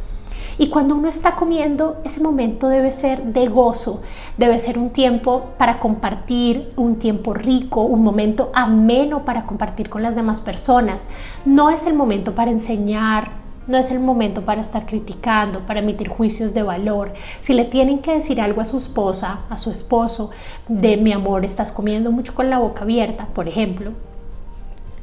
Y 0.58 0.70
cuando 0.70 0.94
uno 0.94 1.08
está 1.08 1.36
comiendo, 1.36 1.98
ese 2.04 2.22
momento 2.22 2.68
debe 2.68 2.90
ser 2.90 3.22
de 3.24 3.46
gozo, 3.48 4.02
debe 4.38 4.58
ser 4.58 4.78
un 4.78 4.88
tiempo 4.88 5.50
para 5.58 5.78
compartir, 5.80 6.72
un 6.76 6.96
tiempo 6.96 7.34
rico, 7.34 7.82
un 7.82 8.02
momento 8.02 8.50
ameno 8.54 9.24
para 9.26 9.44
compartir 9.44 9.90
con 9.90 10.02
las 10.02 10.16
demás 10.16 10.40
personas. 10.40 11.06
No 11.44 11.68
es 11.68 11.86
el 11.86 11.92
momento 11.92 12.34
para 12.34 12.50
enseñar, 12.50 13.32
no 13.66 13.76
es 13.76 13.90
el 13.90 14.00
momento 14.00 14.46
para 14.46 14.62
estar 14.62 14.86
criticando, 14.86 15.60
para 15.60 15.80
emitir 15.80 16.08
juicios 16.08 16.54
de 16.54 16.62
valor. 16.62 17.12
Si 17.40 17.52
le 17.52 17.66
tienen 17.66 17.98
que 17.98 18.14
decir 18.14 18.40
algo 18.40 18.62
a 18.62 18.64
su 18.64 18.78
esposa, 18.78 19.40
a 19.50 19.58
su 19.58 19.70
esposo, 19.70 20.30
de 20.68 20.96
mi 20.96 21.12
amor, 21.12 21.44
estás 21.44 21.70
comiendo 21.70 22.12
mucho 22.12 22.34
con 22.34 22.48
la 22.48 22.60
boca 22.60 22.84
abierta, 22.84 23.26
por 23.34 23.46
ejemplo, 23.46 23.92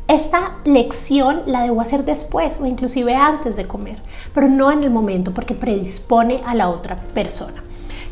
esta 0.07 0.57
lección 0.65 1.43
la 1.45 1.63
debo 1.63 1.81
hacer 1.81 2.03
después 2.03 2.59
o 2.59 2.65
inclusive 2.65 3.15
antes 3.15 3.55
de 3.55 3.67
comer, 3.67 4.01
pero 4.33 4.49
no 4.49 4.71
en 4.71 4.83
el 4.83 4.89
momento 4.89 5.33
porque 5.33 5.55
predispone 5.55 6.41
a 6.45 6.55
la 6.55 6.69
otra 6.69 6.97
persona. 6.97 7.63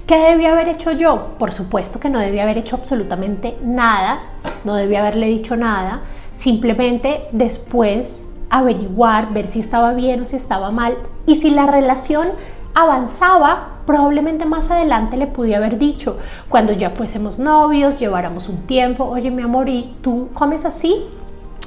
¿Qué 0.07 0.17
debía 0.17 0.51
haber 0.51 0.69
hecho 0.69 0.91
yo? 0.91 1.35
Por 1.37 1.51
supuesto 1.51 1.99
que 1.99 2.09
no 2.09 2.19
debía 2.19 2.43
haber 2.43 2.57
hecho 2.57 2.75
absolutamente 2.75 3.57
nada, 3.63 4.19
no 4.63 4.75
debía 4.75 4.99
haberle 4.99 5.27
dicho 5.27 5.55
nada, 5.55 6.01
simplemente 6.31 7.23
después 7.31 8.25
averiguar, 8.49 9.33
ver 9.33 9.47
si 9.47 9.59
estaba 9.59 9.93
bien 9.93 10.21
o 10.21 10.25
si 10.25 10.35
estaba 10.35 10.71
mal 10.71 10.97
y 11.25 11.35
si 11.35 11.51
la 11.51 11.65
relación 11.65 12.29
avanzaba, 12.73 13.79
probablemente 13.85 14.45
más 14.45 14.71
adelante 14.71 15.17
le 15.17 15.27
pude 15.27 15.55
haber 15.55 15.77
dicho, 15.77 16.17
cuando 16.49 16.73
ya 16.73 16.91
fuésemos 16.91 17.39
novios, 17.39 17.99
lleváramos 17.99 18.49
un 18.49 18.57
tiempo, 18.63 19.05
oye 19.05 19.29
mi 19.29 19.43
amor, 19.43 19.69
¿y 19.69 19.95
tú 20.01 20.29
comes 20.33 20.65
así? 20.65 21.05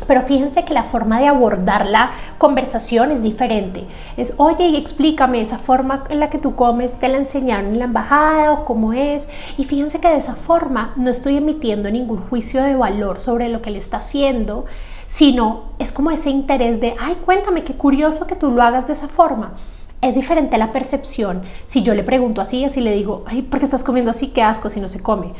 Pero 0.07 0.23
fíjense 0.23 0.65
que 0.65 0.75
la 0.75 0.83
forma 0.83 1.21
de 1.21 1.29
abordar 1.29 1.87
la 1.87 2.11
conversación 2.39 3.11
es 3.11 3.23
diferente. 3.23 3.87
Es, 4.17 4.39
oye, 4.39 4.77
explícame 4.77 5.41
esa 5.41 5.59
forma 5.59 6.05
en 6.09 6.21
la 6.21 6.31
que 6.31 6.39
tú 6.39 6.55
comes, 6.55 6.95
te 6.95 7.09
la 7.09 7.19
enseñaron 7.19 7.73
en 7.73 7.79
la 7.79 7.87
embajada 7.87 8.53
o 8.53 8.65
cómo 8.65 8.93
es. 8.93 9.29
Y 9.57 9.65
fíjense 9.65 10.01
que 10.01 10.09
de 10.09 10.17
esa 10.17 10.35
forma 10.35 10.93
no 10.97 11.11
estoy 11.11 11.37
emitiendo 11.37 11.91
ningún 11.91 12.21
juicio 12.29 12.63
de 12.63 12.75
valor 12.75 13.21
sobre 13.21 13.49
lo 13.49 13.63
que 13.63 13.71
le 13.71 13.79
está 13.79 13.99
haciendo, 13.99 14.67
sino 15.07 15.65
es 15.79 15.93
como 15.93 16.11
ese 16.11 16.31
interés 16.31 16.81
de, 16.81 16.95
ay, 16.99 17.17
cuéntame, 17.25 17.65
qué 17.65 17.75
curioso 17.75 18.27
que 18.27 18.37
tú 18.37 18.51
lo 18.51 18.63
hagas 18.63 18.87
de 18.87 18.95
esa 18.95 19.09
forma. 19.09 19.55
Es 20.03 20.15
diferente 20.15 20.59
la 20.59 20.71
percepción 20.71 21.45
si 21.65 21.83
yo 21.83 21.95
le 21.95 22.05
pregunto 22.05 22.43
así, 22.43 22.63
así 22.65 22.83
le 22.83 22.93
digo, 22.93 23.25
ay, 23.27 23.41
¿por 23.41 23.59
qué 23.59 23.65
estás 23.65 23.83
comiendo 23.83 24.11
así? 24.11 24.29
Qué 24.29 24.43
asco 24.43 24.69
si 24.69 24.81
no 24.81 24.89
se 24.91 25.03
come. 25.03 25.33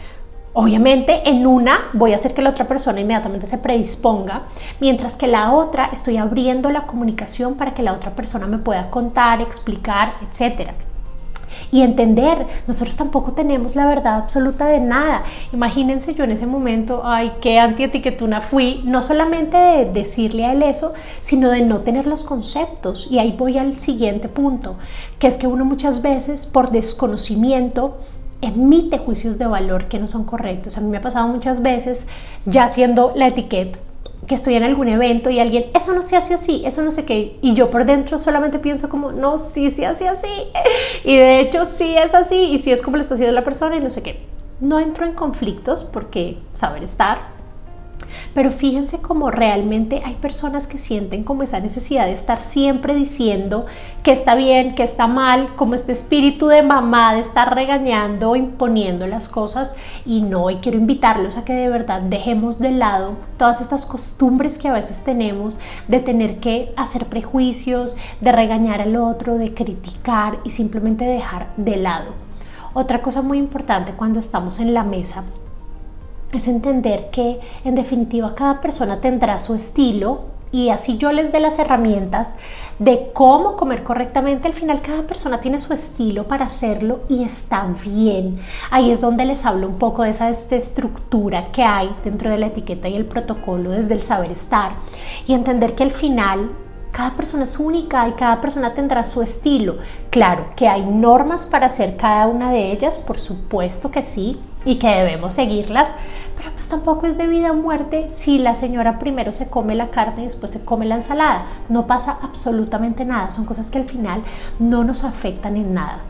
Obviamente 0.57 1.29
en 1.29 1.49
una 1.49 1.91
voy 1.95 2.13
a 2.13 2.15
hacer 2.15 2.33
que 2.33 2.41
la 2.41 2.51
otra 2.51 2.69
persona 2.69 3.01
inmediatamente 3.01 3.49
se 3.49 3.59
predisponga, 3.59 4.45
mientras 4.79 5.17
que 5.17 5.27
la 5.27 5.53
otra 5.53 5.91
estoy 5.93 6.17
abriendo 6.17 6.71
la 6.71 6.87
comunicación 6.87 7.55
para 7.57 7.75
que 7.75 7.83
la 7.83 7.93
otra 7.93 8.13
persona 8.13 8.47
me 8.47 8.59
pueda 8.59 8.89
contar, 8.89 9.43
explicar, 9.43 10.15
etc. 10.23 10.71
Y 11.73 11.83
entender, 11.83 12.47
nosotros 12.69 12.97
tampoco 12.97 13.33
tenemos 13.33 13.75
la 13.75 13.87
verdad 13.87 14.15
absoluta 14.15 14.67
de 14.67 14.79
nada. 14.79 15.25
Imagínense 15.53 16.15
yo 16.15 16.23
en 16.23 16.31
ese 16.31 16.47
momento, 16.47 17.03
ay, 17.05 17.33
qué 17.41 17.59
antietiquetuna 17.59 18.41
fui, 18.41 18.83
no 18.85 19.03
solamente 19.03 19.57
de 19.57 19.87
decirle 19.87 20.45
a 20.45 20.53
él 20.53 20.63
eso, 20.63 20.95
sino 21.21 21.51
de 21.51 21.63
no 21.63 21.81
tener 21.81 22.07
los 22.07 22.23
conceptos. 22.23 23.09
Y 23.11 23.19
ahí 23.19 23.35
voy 23.37 23.59
al 23.59 23.81
siguiente 23.81 24.29
punto, 24.29 24.77
que 25.19 25.27
es 25.27 25.37
que 25.37 25.49
uno 25.49 25.65
muchas 25.65 26.01
veces 26.01 26.47
por 26.47 26.71
desconocimiento 26.71 27.99
emite 28.47 28.99
juicios 28.99 29.39
de 29.39 29.47
valor 29.47 29.89
que 29.89 29.99
no 29.99 30.09
son 30.09 30.25
correctos. 30.25 30.79
A 30.79 30.81
mí 30.81 30.89
me 30.89 30.99
ha 30.99 31.01
pasado 31.01 31.29
muchas 31.29 31.63
veces, 31.63 32.09
ya 32.47 32.69
siendo 32.69 33.13
la 33.15 33.29
etiqueta 33.29 33.79
que 34.27 34.35
estoy 34.35 34.55
en 34.55 34.63
algún 34.63 34.89
evento 34.89 35.31
y 35.31 35.39
alguien, 35.39 35.67
eso 35.75 35.93
no 35.95 36.03
se 36.03 36.17
hace 36.17 36.35
así, 36.35 36.63
eso 36.65 36.83
no 36.83 36.93
sé 36.93 37.05
qué, 37.05 37.39
y 37.43 37.55
yo 37.55 37.71
por 37.71 37.85
dentro 37.85 38.19
solamente 38.19 38.59
pienso 38.59 38.89
como, 38.89 39.13
no, 39.13 39.39
sí 39.39 39.71
se 39.71 39.87
hace 39.87 40.09
así, 40.09 40.29
y 41.05 41.17
de 41.17 41.41
hecho 41.41 41.65
sí 41.65 41.95
es 41.97 42.15
así, 42.15 42.37
y 42.37 42.59
sí 42.59 42.73
es 42.73 42.83
como 42.83 42.97
lo 42.97 43.03
está 43.03 43.15
haciendo 43.15 43.35
la 43.35 43.45
persona 43.45 43.77
y 43.77 43.81
no 43.81 43.91
sé 43.91 44.03
qué. 44.03 44.21
No 44.61 44.81
entro 44.81 45.05
en 45.05 45.13
conflictos 45.13 45.85
porque 45.85 46.39
saber 46.55 46.83
estar, 46.85 47.34
pero 48.35 48.51
fíjense 48.51 49.01
cómo 49.01 49.31
realmente 49.31 50.03
hay 50.05 50.15
personas 50.15 50.67
que 50.67 50.79
sienten 50.79 51.25
como 51.25 51.43
esa 51.43 51.61
necesidad 51.61 52.07
de 52.07 52.13
estar 52.13 52.41
siempre 52.41 52.95
diciendo 52.95 53.67
que 54.03 54.13
está 54.13 54.35
bien, 54.35 54.75
que 54.75 54.83
está 54.83 55.07
mal, 55.07 55.55
como 55.57 55.75
este 55.75 55.93
espíritu 55.93 56.49
de 56.49 56.63
mamá 56.63 57.15
de 57.15 57.21
estar 57.21 57.55
regañando, 57.55 58.37
imponiendo 58.37 59.07
las 59.07 59.29
cosas 59.29 59.77
y 60.05 60.23
no, 60.23 60.51
y 60.51 60.57
quiero 60.57 60.79
invitarlos 60.79 61.37
a 61.37 61.45
que 61.45 61.55
de 61.55 61.69
verdad 61.69 62.03
dejemos 62.03 62.59
de 62.59 62.73
lado 62.73 63.17
todas 63.39 63.61
estas 63.61 63.87
costumbres 63.87 64.59
que 64.59 64.69
a 64.69 64.73
veces 64.73 65.05
tenemos 65.05 65.59
de 65.89 66.01
tener 66.01 66.41
que 66.41 66.73
hacer 66.77 67.07
prejuicios, 67.07 67.97
de 68.21 68.33
regañar 68.33 68.81
al 68.81 68.97
otro, 68.97 69.39
de 69.39 69.55
criticar 69.55 70.39
y 70.45 70.51
simplemente 70.51 71.05
dejar 71.05 71.49
de 71.57 71.77
lado. 71.77 72.13
Otra 72.73 73.03
cosa 73.03 73.23
muy 73.23 73.39
importante 73.39 73.93
cuando 73.93 74.19
estamos 74.19 74.59
en 74.59 74.75
la 74.75 74.83
mesa 74.83 75.25
es 76.39 76.49
entender 76.49 77.11
que 77.11 77.41
en 77.65 77.75
definitiva 77.75 78.35
cada 78.35 78.61
persona 78.61 79.01
tendrá 79.01 79.39
su 79.41 79.55
estilo 79.55 80.35
y 80.55 80.69
así 80.69 80.99
yo 80.99 81.11
les 81.11 81.33
dé 81.33 81.41
las 81.41 81.59
herramientas 81.59 82.37
de 82.79 83.11
cómo 83.13 83.57
comer 83.57 83.83
correctamente, 83.83 84.47
al 84.47 84.55
final 84.55 84.81
cada 84.83 85.03
persona 85.03 85.41
tiene 85.41 85.59
su 85.59 85.73
estilo 85.73 86.29
para 86.29 86.45
hacerlo 86.45 87.01
y 87.09 87.25
está 87.25 87.67
bien. 87.85 88.39
Ahí 88.71 88.93
es 88.93 89.01
donde 89.01 89.25
les 89.25 89.45
hablo 89.47 89.67
un 89.67 89.79
poco 89.79 90.05
de 90.05 90.11
esa 90.11 90.31
estructura 90.31 91.51
que 91.51 91.65
hay 91.65 91.93
dentro 92.05 92.31
de 92.31 92.39
la 92.39 92.47
etiqueta 92.47 92.89
y 92.89 92.95
el 92.95 93.05
protocolo 93.05 93.71
desde 93.71 93.95
el 93.95 94.03
saber 94.03 94.31
estar 94.31 94.75
y 95.27 95.35
entender 95.35 95.75
que 95.75 95.83
al 95.83 95.91
final 95.91 96.53
cada 96.93 97.17
persona 97.17 97.43
es 97.43 97.59
única 97.59 98.07
y 98.07 98.13
cada 98.13 98.41
persona 98.41 98.73
tendrá 98.75 99.05
su 99.05 99.23
estilo. 99.23 99.79
Claro 100.11 100.51
que 100.55 100.69
hay 100.69 100.87
normas 100.87 101.47
para 101.47 101.67
hacer 101.67 101.97
cada 101.97 102.29
una 102.29 102.53
de 102.53 102.71
ellas, 102.71 103.01
por 103.01 103.19
supuesto 103.19 103.91
que 103.91 104.03
sí, 104.05 104.39
y 104.65 104.77
que 104.77 104.89
debemos 104.89 105.35
seguirlas, 105.35 105.95
pero 106.37 106.51
pues 106.53 106.69
tampoco 106.69 107.07
es 107.07 107.17
de 107.17 107.27
vida 107.27 107.53
o 107.53 107.55
muerte 107.55 108.07
si 108.11 108.39
la 108.39 108.55
señora 108.55 108.99
primero 108.99 109.33
se 109.33 109.51
come 109.51 109.75
la 109.75 109.91
carne 109.91 110.23
y 110.23 110.25
después 110.27 110.53
se 110.53 110.65
come 110.65 110.87
la 110.87 110.97
ensalada. 110.97 111.47
No 111.69 111.87
pasa 111.87 112.19
absolutamente 112.23 113.05
nada, 113.05 113.31
son 113.31 113.45
cosas 113.45 113.71
que 113.71 113.79
al 113.79 113.85
final 113.85 114.23
no 114.59 114.85
nos 114.85 115.05
afectan 115.05 115.57
en 115.57 115.75
nada. 115.75 116.03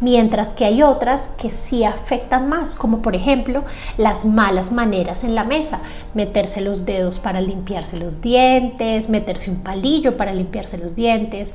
Mientras 0.00 0.54
que 0.54 0.64
hay 0.64 0.82
otras 0.82 1.34
que 1.38 1.50
sí 1.50 1.84
afectan 1.84 2.48
más, 2.48 2.74
como 2.74 3.00
por 3.00 3.14
ejemplo 3.14 3.64
las 3.96 4.26
malas 4.26 4.72
maneras 4.72 5.24
en 5.24 5.34
la 5.34 5.44
mesa, 5.44 5.80
meterse 6.14 6.60
los 6.60 6.84
dedos 6.84 7.20
para 7.20 7.40
limpiarse 7.40 7.96
los 7.96 8.20
dientes, 8.20 9.08
meterse 9.08 9.50
un 9.50 9.62
palillo 9.62 10.16
para 10.16 10.34
limpiarse 10.34 10.78
los 10.78 10.96
dientes, 10.96 11.54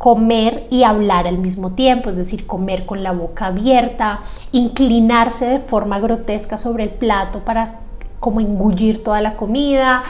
comer 0.00 0.66
y 0.70 0.84
hablar 0.84 1.26
al 1.26 1.36
mismo 1.36 1.72
tiempo, 1.72 2.08
es 2.08 2.16
decir, 2.16 2.46
comer 2.46 2.86
con 2.86 3.02
la 3.02 3.12
boca 3.12 3.48
abierta, 3.48 4.20
inclinarse 4.50 5.44
de 5.44 5.60
forma 5.60 6.00
grotesca 6.00 6.56
sobre 6.56 6.84
el 6.84 6.88
plato 6.88 7.40
para 7.44 7.80
como 8.18 8.40
engullir 8.40 9.04
toda 9.04 9.20
la 9.20 9.36
comida. 9.36 10.02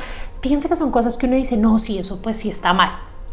Fíjense 0.42 0.68
que 0.68 0.76
son 0.76 0.92
cosas 0.92 1.18
que 1.18 1.26
uno 1.26 1.34
dice, 1.34 1.56
no, 1.56 1.80
sí, 1.80 1.98
eso 1.98 2.22
pues 2.22 2.36
sí 2.36 2.50
está 2.50 2.72
mal. 2.72 2.92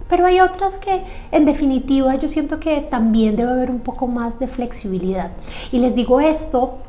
Pero 0.10 0.26
hay 0.26 0.40
otras 0.40 0.80
que 0.80 1.06
en 1.32 1.46
definitiva 1.46 2.16
yo 2.16 2.28
siento 2.28 2.60
que 2.60 2.82
también 2.82 3.36
debe 3.36 3.52
haber 3.52 3.70
un 3.70 3.82
poco 3.82 4.08
más 4.08 4.40
de 4.40 4.48
flexibilidad. 4.48 5.34
Y 5.72 5.78
les 5.78 5.94
digo 5.94 6.22
esto 6.22 6.80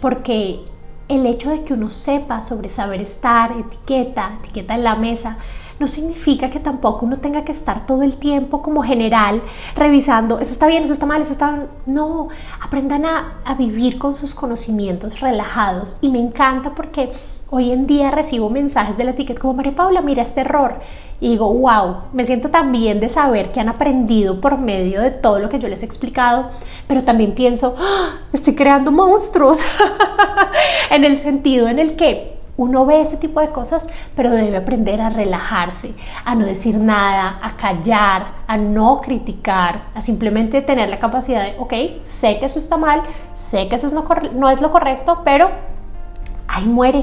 porque 0.00 0.64
el 1.06 1.26
hecho 1.26 1.50
de 1.50 1.62
que 1.62 1.74
uno 1.74 1.90
sepa 1.90 2.42
sobre 2.42 2.70
saber 2.70 3.00
estar, 3.02 3.52
etiqueta, 3.52 4.40
etiqueta 4.42 4.74
en 4.74 4.82
la 4.82 4.96
mesa, 4.96 5.38
no 5.78 5.86
significa 5.86 6.50
que 6.50 6.60
tampoco 6.60 7.06
uno 7.06 7.18
tenga 7.18 7.44
que 7.44 7.52
estar 7.52 7.86
todo 7.86 8.02
el 8.02 8.16
tiempo 8.16 8.62
como 8.62 8.82
general 8.82 9.42
revisando, 9.74 10.38
eso 10.38 10.52
está 10.52 10.66
bien, 10.66 10.84
eso 10.84 10.92
está 10.92 11.06
mal, 11.06 11.22
eso 11.22 11.32
está... 11.32 11.66
No, 11.86 12.28
aprendan 12.60 13.04
a, 13.04 13.32
vivir 13.56 13.98
con 13.98 14.14
sus 14.14 14.34
conocimientos 14.34 15.20
relajados 15.20 15.98
y 16.02 16.10
me 16.10 16.18
encanta 16.18 16.74
porque 16.74 17.12
Hoy 17.48 17.70
en 17.70 17.86
día 17.86 18.10
recibo 18.10 18.50
mensajes 18.50 18.96
de 18.96 19.04
la 19.04 19.12
etiqueta 19.12 19.40
como 19.40 19.54
María 19.54 19.76
Paula, 19.76 20.00
mira 20.00 20.20
este 20.20 20.40
error. 20.40 20.80
Y 21.20 21.28
digo, 21.28 21.54
wow, 21.54 21.98
me 22.12 22.26
siento 22.26 22.48
tan 22.50 22.72
bien 22.72 22.98
de 22.98 23.08
saber 23.08 23.52
que 23.52 23.60
han 23.60 23.68
aprendido 23.68 24.40
por 24.40 24.58
medio 24.58 25.00
de 25.00 25.12
todo 25.12 25.38
lo 25.38 25.48
que 25.48 25.60
yo 25.60 25.68
les 25.68 25.84
he 25.84 25.86
explicado, 25.86 26.50
pero 26.88 27.04
también 27.04 27.36
pienso, 27.36 27.76
¡Ah! 27.78 28.18
estoy 28.32 28.56
creando 28.56 28.90
monstruos 28.90 29.60
en 30.90 31.04
el 31.04 31.18
sentido 31.18 31.68
en 31.68 31.78
el 31.78 31.94
que 31.94 32.35
uno 32.56 32.86
ve 32.86 33.00
ese 33.00 33.16
tipo 33.16 33.40
de 33.40 33.48
cosas, 33.50 33.88
pero 34.14 34.30
debe 34.30 34.56
aprender 34.56 35.00
a 35.00 35.10
relajarse, 35.10 35.94
a 36.24 36.34
no 36.34 36.46
decir 36.46 36.78
nada, 36.78 37.38
a 37.42 37.56
callar, 37.56 38.28
a 38.46 38.56
no 38.56 39.00
criticar, 39.00 39.84
a 39.94 40.00
simplemente 40.00 40.62
tener 40.62 40.88
la 40.88 40.98
capacidad 40.98 41.42
de, 41.42 41.56
ok, 41.58 42.02
sé 42.02 42.38
que 42.38 42.46
eso 42.46 42.58
está 42.58 42.76
mal, 42.76 43.02
sé 43.34 43.68
que 43.68 43.76
eso 43.76 43.88
no, 44.34 44.50
es 44.50 44.60
lo 44.60 44.70
correcto, 44.70 45.20
pero 45.24 45.50
ahí 46.48 46.64
muere, 46.64 47.02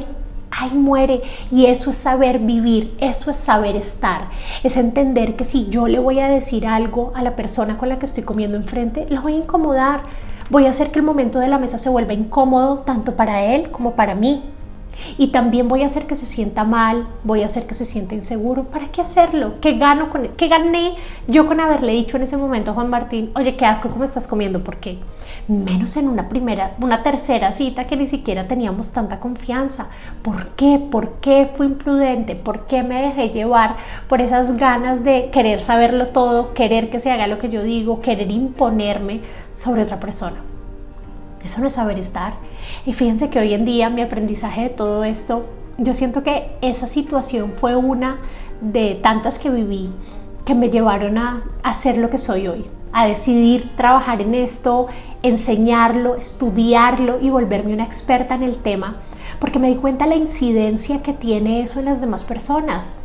ahí 0.50 0.72
muere. 0.72 1.22
Y 1.52 1.68
eso 1.68 1.92
es 1.92 1.98
saber 1.98 2.40
vivir, 2.40 2.96
eso 3.00 3.30
es 3.30 3.38
saber 3.38 3.76
estar. 3.76 4.30
Es 4.64 4.76
entender 4.78 5.36
que 5.36 5.46
si 5.46 5.70
yo 5.70 5.88
le 5.88 6.00
voy 6.00 6.20
a 6.20 6.30
decir 6.30 6.66
algo 6.66 7.12
a 7.16 7.22
la 7.22 7.36
persona 7.36 7.78
con 7.78 7.90
la 7.90 8.00
que 8.00 8.08
estoy 8.08 8.24
comiendo 8.24 8.58
enfrente, 8.58 9.06
la 9.10 9.22
voy 9.22 9.34
a 9.34 9.38
incomodar. 9.38 10.02
Voy 10.50 10.66
a 10.66 10.72
hacer 10.72 10.92
que 10.92 11.00
el 11.00 11.06
momento 11.06 11.40
de 11.40 11.48
la 11.48 11.58
mesa 11.58 11.78
se 11.78 11.90
vuelva 11.90 12.14
incómodo 12.14 12.80
tanto 12.80 13.16
para 13.16 13.44
él 13.44 13.70
como 13.70 13.92
para 13.92 14.16
mí. 14.16 14.44
Y 15.18 15.28
también 15.28 15.68
voy 15.68 15.84
a 15.84 15.86
hacer 15.86 16.08
que 16.08 16.16
se 16.16 16.26
sienta 16.26 16.64
mal, 16.64 17.08
voy 17.24 17.44
a 17.44 17.48
hacer 17.48 17.66
que 17.66 17.76
se 17.76 17.86
sienta 17.86 18.16
inseguro. 18.16 18.64
¿Para 18.66 18.88
qué 18.88 19.02
hacerlo? 19.02 19.56
¿Qué, 19.62 19.78
gano 19.78 20.10
con, 20.10 20.28
¿Qué 20.30 20.48
gané 20.48 20.96
yo 21.28 21.48
con 21.48 21.60
haberle 21.60 21.94
dicho 21.94 22.18
en 22.18 22.24
ese 22.24 22.38
momento 22.38 22.72
a 22.72 22.74
Juan 22.74 22.90
Martín, 22.90 23.32
oye, 23.36 23.56
qué 23.56 23.66
asco, 23.66 23.90
¿cómo 23.90 24.04
estás 24.04 24.28
comiendo? 24.28 24.64
¿Por 24.64 24.78
qué? 24.78 25.00
Menos 25.48 25.98
en 25.98 26.08
una 26.08 26.30
primera, 26.30 26.76
una 26.82 27.04
tercera 27.04 27.54
cita 27.54 27.86
que 27.86 27.98
ni 27.98 28.08
siquiera 28.08 28.48
teníamos 28.48 28.92
tanta 28.92 29.20
confianza. 29.20 29.90
¿Por 30.22 30.50
qué? 30.50 30.80
¿Por 30.80 31.14
qué 31.16 31.50
fui 31.54 31.68
imprudente? 31.68 32.36
¿Por 32.36 32.66
qué 32.66 32.84
me 32.84 33.02
dejé 33.02 33.30
llevar 33.30 33.78
por 34.08 34.22
esas 34.22 34.58
ganas 34.58 35.04
de 35.04 35.30
querer 35.32 35.64
saberlo 35.64 36.08
todo, 36.08 36.54
querer 36.54 36.90
que 36.90 37.00
se 37.00 37.12
haga 37.12 37.28
lo 37.28 37.40
que 37.40 37.50
yo 37.50 37.64
digo, 37.64 38.02
querer 38.02 38.32
imponerme 38.32 39.22
sobre 39.54 39.84
otra 39.84 40.00
persona? 40.00 40.38
Eso 41.44 41.60
no 41.60 41.68
es 41.68 41.74
saber 41.74 42.00
estar. 42.00 42.36
Y 42.86 42.94
fíjense 42.94 43.30
que 43.30 43.40
hoy 43.40 43.54
en 43.54 43.66
día 43.66 43.90
mi 43.90 44.02
aprendizaje 44.02 44.64
de 44.64 44.70
todo 44.70 45.04
esto, 45.04 45.46
yo 45.78 45.94
siento 45.94 46.24
que 46.24 46.52
esa 46.62 46.88
situación 46.88 47.52
fue 47.52 47.76
una 47.76 48.20
de 48.62 48.96
tantas 48.96 49.40
que 49.40 49.50
viví 49.50 49.90
que 50.46 50.56
me 50.56 50.70
llevaron 50.70 51.18
a 51.18 51.44
hacer 51.64 51.98
lo 51.98 52.10
que 52.10 52.18
soy 52.18 52.48
hoy, 52.48 52.66
a 52.92 53.08
decidir 53.08 53.76
trabajar 53.76 54.22
en 54.22 54.36
esto, 54.36 54.88
enseñarlo, 55.24 56.16
estudiarlo 56.16 57.20
y 57.22 57.30
volverme 57.30 57.74
una 57.74 57.86
experta 57.86 58.36
en 58.36 58.44
el 58.44 58.58
tema, 58.58 58.98
porque 59.40 59.60
me 59.60 59.70
di 59.70 59.76
cuenta 59.76 60.06
la 60.06 60.16
incidencia 60.16 61.02
que 61.02 61.14
tiene 61.14 61.62
eso 61.62 61.80
en 61.80 61.86
las 61.86 62.02
demás 62.02 62.24
personas. 62.24 62.96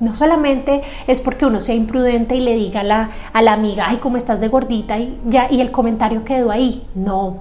No 0.00 0.14
solamente 0.14 0.82
es 1.06 1.20
porque 1.20 1.46
uno 1.46 1.60
sea 1.60 1.74
imprudente 1.74 2.36
y 2.36 2.40
le 2.40 2.54
diga 2.54 2.80
a 2.80 2.84
la, 2.84 3.10
a 3.32 3.42
la 3.42 3.52
amiga, 3.52 3.86
ay, 3.88 3.96
cómo 3.96 4.16
estás 4.16 4.40
de 4.40 4.48
gordita 4.48 4.98
y 4.98 5.18
ya, 5.24 5.48
y 5.50 5.60
el 5.60 5.72
comentario 5.72 6.24
quedó 6.24 6.50
ahí. 6.50 6.86
No, 6.94 7.38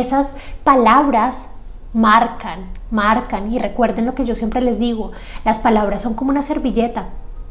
esas 0.00 0.34
palabras 0.64 1.50
marcan, 1.92 2.66
marcan. 2.90 3.52
Y 3.52 3.58
recuerden 3.58 4.06
lo 4.06 4.14
que 4.14 4.24
yo 4.24 4.34
siempre 4.34 4.60
les 4.60 4.78
digo, 4.78 5.12
las 5.44 5.58
palabras 5.58 6.02
son 6.02 6.14
como 6.14 6.30
una 6.30 6.42
servilleta, 6.42 7.06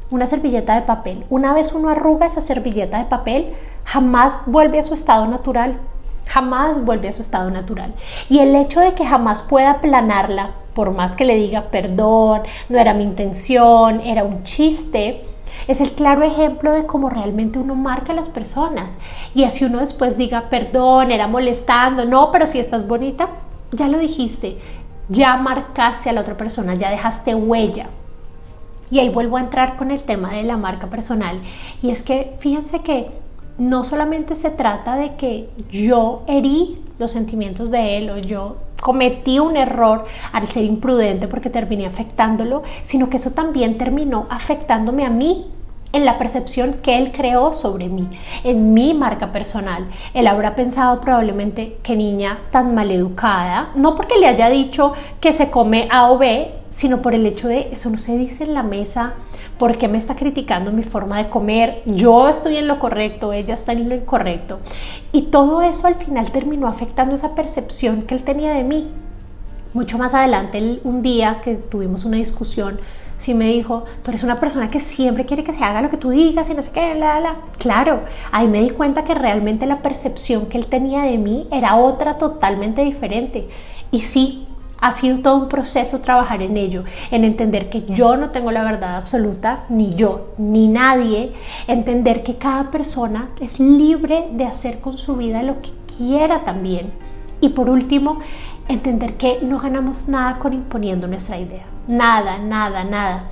una 0.10 0.28
servilleta 0.28 0.76
de 0.76 0.82
papel. 0.82 1.26
Una 1.30 1.54
vez 1.54 1.74
uno 1.74 1.90
arruga 1.90 2.26
esa 2.26 2.42
servilleta 2.42 2.98
de 2.98 3.06
papel, 3.06 3.54
jamás 3.86 4.44
vuelve 4.46 4.80
a 4.80 4.84
su 4.84 4.94
estado 4.94 5.28
natural, 5.28 5.80
jamás 6.26 6.84
vuelve 6.84 7.10
a 7.10 7.14
su 7.14 7.22
estado 7.22 7.50
natural. 7.52 7.94
Y 8.30 8.40
el 8.40 8.56
hecho 8.56 8.80
de 8.80 8.94
que 8.94 9.06
jamás 9.06 9.42
pueda 9.42 9.72
aplanarla, 9.72 10.52
por 10.74 10.92
más 10.92 11.16
que 11.16 11.26
le 11.26 11.36
diga 11.36 11.70
perdón, 11.70 12.44
no 12.70 12.80
era 12.80 12.94
mi 12.94 13.04
intención, 13.04 14.00
era 14.02 14.24
un 14.24 14.44
chiste, 14.44 15.26
es 15.68 15.82
el 15.82 15.92
claro 15.92 16.24
ejemplo 16.24 16.72
de 16.72 16.86
cómo 16.86 17.10
realmente 17.10 17.60
uno 17.60 17.76
marca 17.76 18.14
a 18.14 18.16
las 18.16 18.30
personas. 18.30 18.98
Y 19.36 19.44
así 19.44 19.66
uno 19.66 19.80
después 19.80 20.18
diga, 20.18 20.50
perdón, 20.50 21.12
era 21.12 21.28
molestando, 21.28 22.06
no, 22.06 22.32
pero 22.32 22.46
si 22.46 22.60
estás 22.60 22.88
bonita, 22.88 23.30
ya 23.72 23.88
lo 23.88 24.00
dijiste, 24.00 24.58
ya 25.10 25.38
marcaste 25.38 26.10
a 26.10 26.14
la 26.14 26.22
otra 26.22 26.38
persona, 26.38 26.76
ya 26.76 26.90
dejaste 26.90 27.36
huella. 27.36 27.90
Y 28.90 29.00
ahí 29.00 29.10
vuelvo 29.10 29.38
a 29.38 29.42
entrar 29.42 29.78
con 29.78 29.90
el 29.90 30.04
tema 30.04 30.32
de 30.32 30.44
la 30.44 30.58
marca 30.58 30.90
personal. 30.90 31.42
Y 31.82 31.92
es 31.92 32.04
que 32.04 32.36
fíjense 32.40 32.82
que 32.82 33.10
no 33.58 33.84
solamente 33.84 34.36
se 34.36 34.52
trata 34.52 34.96
de 34.96 35.16
que 35.16 35.50
yo 35.70 36.24
herí 36.28 36.82
los 37.00 37.12
sentimientos 37.12 37.72
de 37.72 37.98
él 37.98 38.10
o 38.10 38.18
yo 38.18 38.58
cometí 38.82 39.40
un 39.40 39.56
error 39.56 40.06
al 40.34 40.48
ser 40.48 40.66
imprudente 40.66 41.30
porque 41.30 41.50
terminé 41.50 41.86
afectándolo, 41.86 42.64
sino 42.82 43.10
que 43.10 43.16
eso 43.16 43.32
también 43.32 43.78
terminó 43.78 44.28
afectándome 44.30 45.06
a 45.06 45.10
mí 45.10 45.52
en 45.94 46.06
la 46.06 46.18
percepción 46.18 46.76
que 46.82 46.98
él 46.98 47.12
creó 47.12 47.54
sobre 47.54 47.88
mí, 47.90 48.10
en 48.44 48.74
mi 48.74 48.94
marca 48.94 49.32
personal. 49.32 49.88
Él 50.14 50.28
habrá 50.28 50.56
pensado 50.56 51.02
probablemente 51.02 51.78
que 51.84 51.96
niña 51.96 52.40
tan 52.52 52.74
maleducada, 52.74 53.72
no 53.76 53.96
porque 53.96 54.18
le 54.18 54.28
haya 54.28 54.50
dicho 54.50 54.94
que 55.20 55.34
se 55.34 55.50
come 55.50 55.88
A 55.92 56.12
o 56.12 56.18
B, 56.18 56.52
sino 56.70 57.02
por 57.02 57.14
el 57.14 57.26
hecho 57.26 57.50
de 57.50 57.70
eso 57.72 57.90
no 57.90 57.98
se 57.98 58.18
dice 58.18 58.46
en 58.46 58.54
la 58.54 58.64
mesa, 58.64 59.14
¿por 59.58 59.78
qué 59.78 59.88
me 59.88 59.98
está 59.98 60.16
criticando 60.16 60.72
mi 60.72 60.84
forma 60.84 61.18
de 61.18 61.30
comer? 61.30 61.82
Yo 61.86 62.30
estoy 62.30 62.56
en 62.58 62.68
lo 62.68 62.80
correcto, 62.80 63.34
ella 63.34 63.54
está 63.54 63.74
en 63.74 63.90
lo 63.90 63.96
incorrecto. 63.96 64.60
Y 65.12 65.24
todo 65.24 65.62
eso 65.62 65.88
al 65.88 65.96
final 65.96 66.32
terminó 66.32 66.68
afectando 66.68 67.14
esa 67.14 67.36
percepción 67.36 68.04
que 68.04 68.16
él 68.16 68.24
tenía 68.24 68.54
de 68.54 68.64
mí. 68.64 68.90
Mucho 69.74 69.98
más 69.98 70.14
adelante, 70.14 70.80
un 70.84 71.02
día 71.02 71.42
que 71.44 71.56
tuvimos 71.56 72.06
una 72.06 72.18
discusión, 72.18 72.80
sí 73.22 73.36
me 73.36 73.52
dijo, 73.52 73.86
pero 74.04 74.18
es 74.18 74.24
una 74.24 74.36
persona 74.36 74.70
que 74.70 74.80
siempre 74.80 75.26
quiere 75.26 75.44
que 75.44 75.54
se 75.54 75.64
haga 75.64 75.82
lo 75.82 75.90
que 75.90 75.98
tú 75.98 76.10
digas 76.10 76.50
y 76.50 76.56
no 76.56 76.64
sé 76.64 76.72
qué, 76.72 76.96
la, 76.96 77.20
la. 77.20 77.36
Claro, 77.60 78.02
ahí 78.32 78.48
me 78.48 78.62
di 78.62 78.72
cuenta 78.72 79.04
que 79.04 79.14
realmente 79.14 79.68
la 79.68 79.82
percepción 79.82 80.48
que 80.48 80.58
él 80.58 80.66
tenía 80.66 81.04
de 81.04 81.18
mí 81.18 81.48
era 81.52 81.76
otra 81.76 82.18
totalmente 82.18 82.84
diferente. 82.84 83.48
Y 83.92 84.02
sí, 84.02 84.48
ha 84.80 84.92
sido 84.92 85.20
todo 85.20 85.36
un 85.38 85.48
proceso 85.48 86.02
trabajar 86.02 86.42
en 86.42 86.58
ello, 86.58 86.84
en 87.12 87.24
entender 87.24 87.70
que 87.70 87.84
yo 87.84 88.18
no 88.18 88.32
tengo 88.32 88.52
la 88.52 88.64
verdad 88.64 88.98
absoluta, 88.98 89.66
ni 89.70 89.94
yo, 89.94 90.30
ni 90.40 90.68
nadie, 90.68 91.34
entender 91.68 92.24
que 92.24 92.38
cada 92.38 92.72
persona 92.72 93.30
es 93.40 93.60
libre 93.60 94.30
de 94.34 94.46
hacer 94.46 94.80
con 94.80 94.98
su 94.98 95.16
vida 95.16 95.44
lo 95.44 95.62
que 95.62 95.70
quiera 95.98 96.44
también. 96.44 96.92
Y 97.42 97.50
por 97.50 97.70
último, 97.70 98.20
entender 98.74 99.16
que 99.16 99.40
no 99.42 99.60
ganamos 99.60 100.08
nada 100.08 100.40
con 100.40 100.54
imponiendo 100.54 101.08
nuestra 101.08 101.40
idea. 101.40 101.66
Nada, 101.88 102.38
nada, 102.38 102.84
nada. 102.84 103.26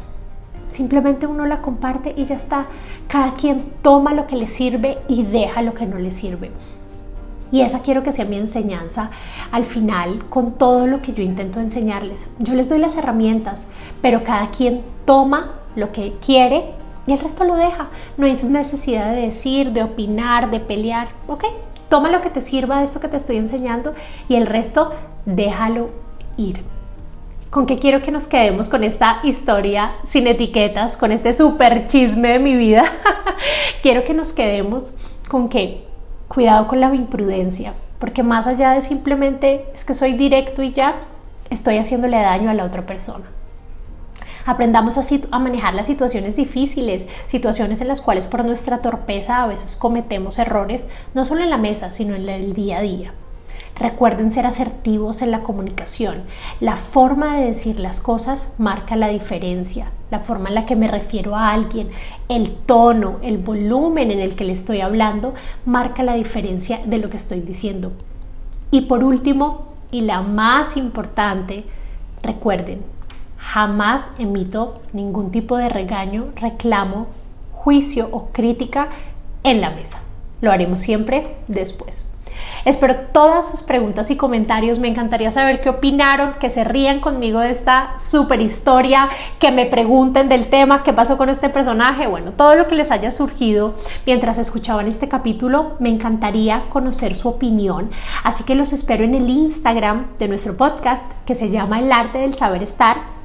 Simplemente 0.68 1.26
uno 1.26 1.46
la 1.46 1.62
comparte 1.62 2.14
y 2.16 2.26
ya 2.26 2.36
está. 2.36 2.68
Cada 3.08 3.34
quien 3.34 3.72
toma 3.82 4.14
lo 4.14 4.28
que 4.28 4.36
le 4.36 4.48
sirve 4.48 5.00
y 5.08 5.24
deja 5.24 5.62
lo 5.62 5.74
que 5.74 5.86
no 5.86 5.98
le 5.98 6.12
sirve. 6.12 6.52
Y 7.52 7.62
esa 7.62 7.82
quiero 7.82 8.04
que 8.04 8.12
sea 8.12 8.26
mi 8.26 8.38
enseñanza 8.38 9.10
al 9.52 9.66
final 9.66 10.24
con 10.30 10.54
todo 10.54 10.86
lo 10.86 11.02
que 11.02 11.14
yo 11.14 11.24
intento 11.24 11.60
enseñarles. 11.60 12.28
Yo 12.38 12.54
les 12.54 12.70
doy 12.70 12.78
las 12.78 12.96
herramientas, 12.96 13.66
pero 14.02 14.24
cada 14.24 14.52
quien 14.52 14.82
toma 15.06 15.54
lo 15.76 15.92
que 15.92 16.14
quiere 16.24 16.74
y 17.08 17.14
el 17.14 17.20
resto 17.20 17.44
lo 17.44 17.56
deja. 17.56 17.90
No 18.18 18.28
hay 18.28 18.34
necesidad 18.34 19.12
de 19.12 19.22
decir, 19.22 19.72
de 19.72 19.82
opinar, 19.82 20.52
de 20.52 20.60
pelear. 20.60 21.10
¿Ok? 21.28 21.46
Toma 21.90 22.12
lo 22.12 22.22
que 22.22 22.30
te 22.30 22.42
sirva 22.42 22.80
de 22.80 22.86
esto 22.86 23.00
que 23.00 23.08
te 23.08 23.18
estoy 23.18 23.38
enseñando 23.38 23.96
y 24.28 24.36
el 24.36 24.46
resto 24.46 24.92
déjalo 25.26 25.90
ir. 26.38 26.62
¿Con 27.50 27.66
qué 27.66 27.80
quiero 27.80 28.02
que 28.02 28.12
nos 28.12 28.28
quedemos 28.28 28.70
con 28.70 28.84
esta 28.84 29.22
historia 29.24 29.96
sin 30.04 30.28
etiquetas, 30.28 30.98
con 30.98 31.12
este 31.12 31.34
super 31.34 31.88
chisme 31.88 32.30
de 32.30 32.40
mi 32.40 32.56
vida? 32.56 32.84
quiero 33.82 34.04
que 34.04 34.14
nos 34.14 34.34
quedemos 34.34 34.96
con 35.28 35.50
que 35.50 35.84
cuidado 36.28 36.68
con 36.68 36.80
la 36.80 36.94
imprudencia, 36.94 37.74
porque 37.98 38.22
más 38.22 38.46
allá 38.46 38.72
de 38.72 38.82
simplemente 38.82 39.66
es 39.74 39.84
que 39.84 39.96
soy 39.96 40.14
directo 40.14 40.62
y 40.62 40.74
ya, 40.74 40.96
estoy 41.50 41.78
haciéndole 41.80 42.18
daño 42.18 42.50
a 42.50 42.54
la 42.54 42.66
otra 42.66 42.86
persona. 42.86 43.26
Aprendamos 44.46 44.98
así 44.98 45.24
a 45.32 45.40
manejar 45.40 45.74
las 45.74 45.88
situaciones 45.88 46.36
difíciles, 46.36 47.08
situaciones 47.28 47.82
en 47.82 47.88
las 47.88 48.02
cuales 48.02 48.28
por 48.28 48.46
nuestra 48.46 48.82
torpeza 48.82 49.44
a 49.44 49.48
veces 49.48 49.76
cometemos 49.76 50.40
errores, 50.40 50.88
no 51.14 51.26
solo 51.26 51.44
en 51.44 51.50
la 51.50 51.58
mesa, 51.58 51.92
sino 51.92 52.16
en 52.16 52.30
el 52.30 52.54
día 52.54 52.78
a 52.78 52.82
día. 52.82 53.14
Recuerden 53.80 54.30
ser 54.30 54.46
asertivos 54.46 55.22
en 55.22 55.32
la 55.32 55.42
comunicación. 55.42 56.24
La 56.60 56.76
forma 56.76 57.38
de 57.38 57.46
decir 57.46 57.80
las 57.80 58.02
cosas 58.02 58.56
marca 58.58 58.98
la 58.98 59.08
diferencia. 59.08 59.92
La 60.12 60.20
forma 60.20 60.50
en 60.50 60.56
la 60.56 60.66
que 60.66 60.76
me 60.76 60.90
refiero 60.90 61.36
a 61.36 61.52
alguien, 61.52 61.90
el 62.28 62.52
tono, 62.52 63.20
el 63.22 63.38
volumen 63.38 64.12
en 64.12 64.20
el 64.20 64.36
que 64.36 64.44
le 64.44 64.52
estoy 64.52 64.82
hablando, 64.82 65.34
marca 65.66 66.04
la 66.04 66.16
diferencia 66.16 66.82
de 66.86 66.98
lo 66.98 67.10
que 67.10 67.18
estoy 67.18 67.40
diciendo. 67.40 67.94
Y 68.70 68.82
por 68.82 69.04
último, 69.04 69.70
y 69.92 70.02
la 70.02 70.22
más 70.22 70.76
importante, 70.76 71.64
recuerden, 72.22 72.82
jamás 73.38 74.10
emito 74.20 74.82
ningún 74.92 75.32
tipo 75.32 75.56
de 75.56 75.70
regaño, 75.70 76.34
reclamo, 76.36 77.08
juicio 77.54 78.10
o 78.12 78.28
crítica 78.34 78.90
en 79.44 79.62
la 79.62 79.70
mesa. 79.70 80.02
Lo 80.42 80.52
haremos 80.52 80.80
siempre 80.80 81.38
después. 81.48 82.14
Espero 82.66 82.96
todas 82.96 83.50
sus 83.50 83.62
preguntas 83.62 84.12
y 84.12 84.18
comentarios. 84.18 84.80
Me 84.80 84.88
encantaría 84.88 85.32
saber 85.32 85.62
qué 85.62 85.70
opinaron, 85.70 86.34
que 86.40 86.50
se 86.50 86.64
rían 86.64 87.00
conmigo 87.00 87.40
de 87.40 87.52
esta 87.52 87.94
super 87.98 88.42
historia, 88.42 89.10
que 89.40 89.52
me 89.52 89.66
pregunten 89.66 90.30
del 90.30 90.48
tema, 90.48 90.84
qué 90.84 90.94
pasó 90.94 91.18
con 91.18 91.30
este 91.30 91.50
personaje. 91.50 92.08
Bueno, 92.08 92.32
todo 92.32 92.56
lo 92.56 92.68
que 92.68 92.76
les 92.76 92.92
haya 92.92 93.12
surgido 93.12 93.76
mientras 94.06 94.38
escuchaban 94.38 94.88
este 94.88 95.08
capítulo, 95.08 95.76
me 95.80 95.90
encantaría 95.90 96.66
conocer 96.70 97.16
su 97.16 97.30
opinión. 97.30 97.90
Así 98.24 98.44
que 98.44 98.56
los 98.56 98.74
espero 98.74 99.04
en 99.04 99.16
el 99.16 99.30
Instagram 99.30 100.08
de 100.18 100.28
nuestro 100.28 100.58
podcast 100.58 101.04
que 101.26 101.36
se 101.36 101.50
llama 101.50 101.80
El 101.80 101.92
arte 101.92 102.20
del 102.20 102.34
saber 102.34 102.64
estar 102.64 103.19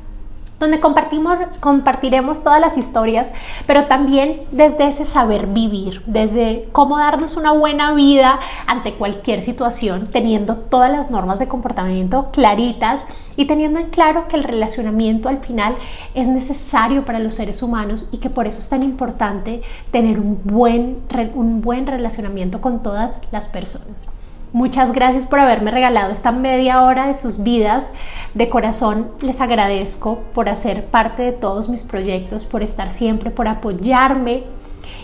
donde 0.61 0.81
compartimos, 0.81 1.37
compartiremos 1.61 2.43
todas 2.43 2.61
las 2.61 2.77
historias, 2.77 3.33
pero 3.67 3.85
también 3.85 4.43
desde 4.51 4.89
ese 4.89 5.05
saber 5.05 5.47
vivir, 5.47 6.03
desde 6.07 6.69
cómo 6.73 6.99
darnos 6.99 7.37
una 7.37 7.53
buena 7.53 7.93
vida 7.93 8.39
ante 8.67 8.95
cualquier 8.95 9.43
situación, 9.43 10.09
teniendo 10.11 10.57
todas 10.57 10.91
las 10.91 11.11
normas 11.11 11.39
de 11.39 11.49
comportamiento 11.49 12.31
claritas 12.33 13.05
y 13.37 13.47
teniendo 13.47 13.81
en 13.81 13.91
claro 13.91 14.29
que 14.29 14.37
el 14.37 14.45
relacionamiento 14.45 15.29
al 15.29 15.39
final 15.39 15.77
es 16.15 16.29
necesario 16.29 17.05
para 17.05 17.19
los 17.19 17.35
seres 17.35 17.63
humanos 17.63 18.09
y 18.13 18.19
que 18.19 18.31
por 18.31 18.47
eso 18.47 18.61
es 18.61 18.69
tan 18.69 18.83
importante 18.83 19.63
tener 19.91 20.21
un 20.21 20.41
buen, 20.45 20.99
un 21.35 21.61
buen 21.61 21.87
relacionamiento 21.87 22.61
con 22.61 22.83
todas 22.83 23.19
las 23.33 23.49
personas. 23.49 24.07
Muchas 24.55 24.93
gracias 24.93 25.27
por 25.27 25.41
haberme 25.41 25.71
regalado 25.73 26.13
esta 26.13 26.31
media 26.31 26.83
hora 26.83 27.09
de 27.09 27.17
sus 27.17 27.43
vidas. 27.43 27.93
De 28.35 28.49
corazón 28.49 29.11
les 29.21 29.41
agradezco 29.41 30.21
por 30.33 30.49
hacer 30.49 30.85
parte 30.85 31.25
de 31.25 31.33
todos 31.33 31.69
mis 31.69 31.83
proyectos, 31.83 32.45
por 32.45 32.63
estar 32.63 32.93
siempre, 32.93 33.33
por 33.33 33.49
apoyarme. 33.49 34.45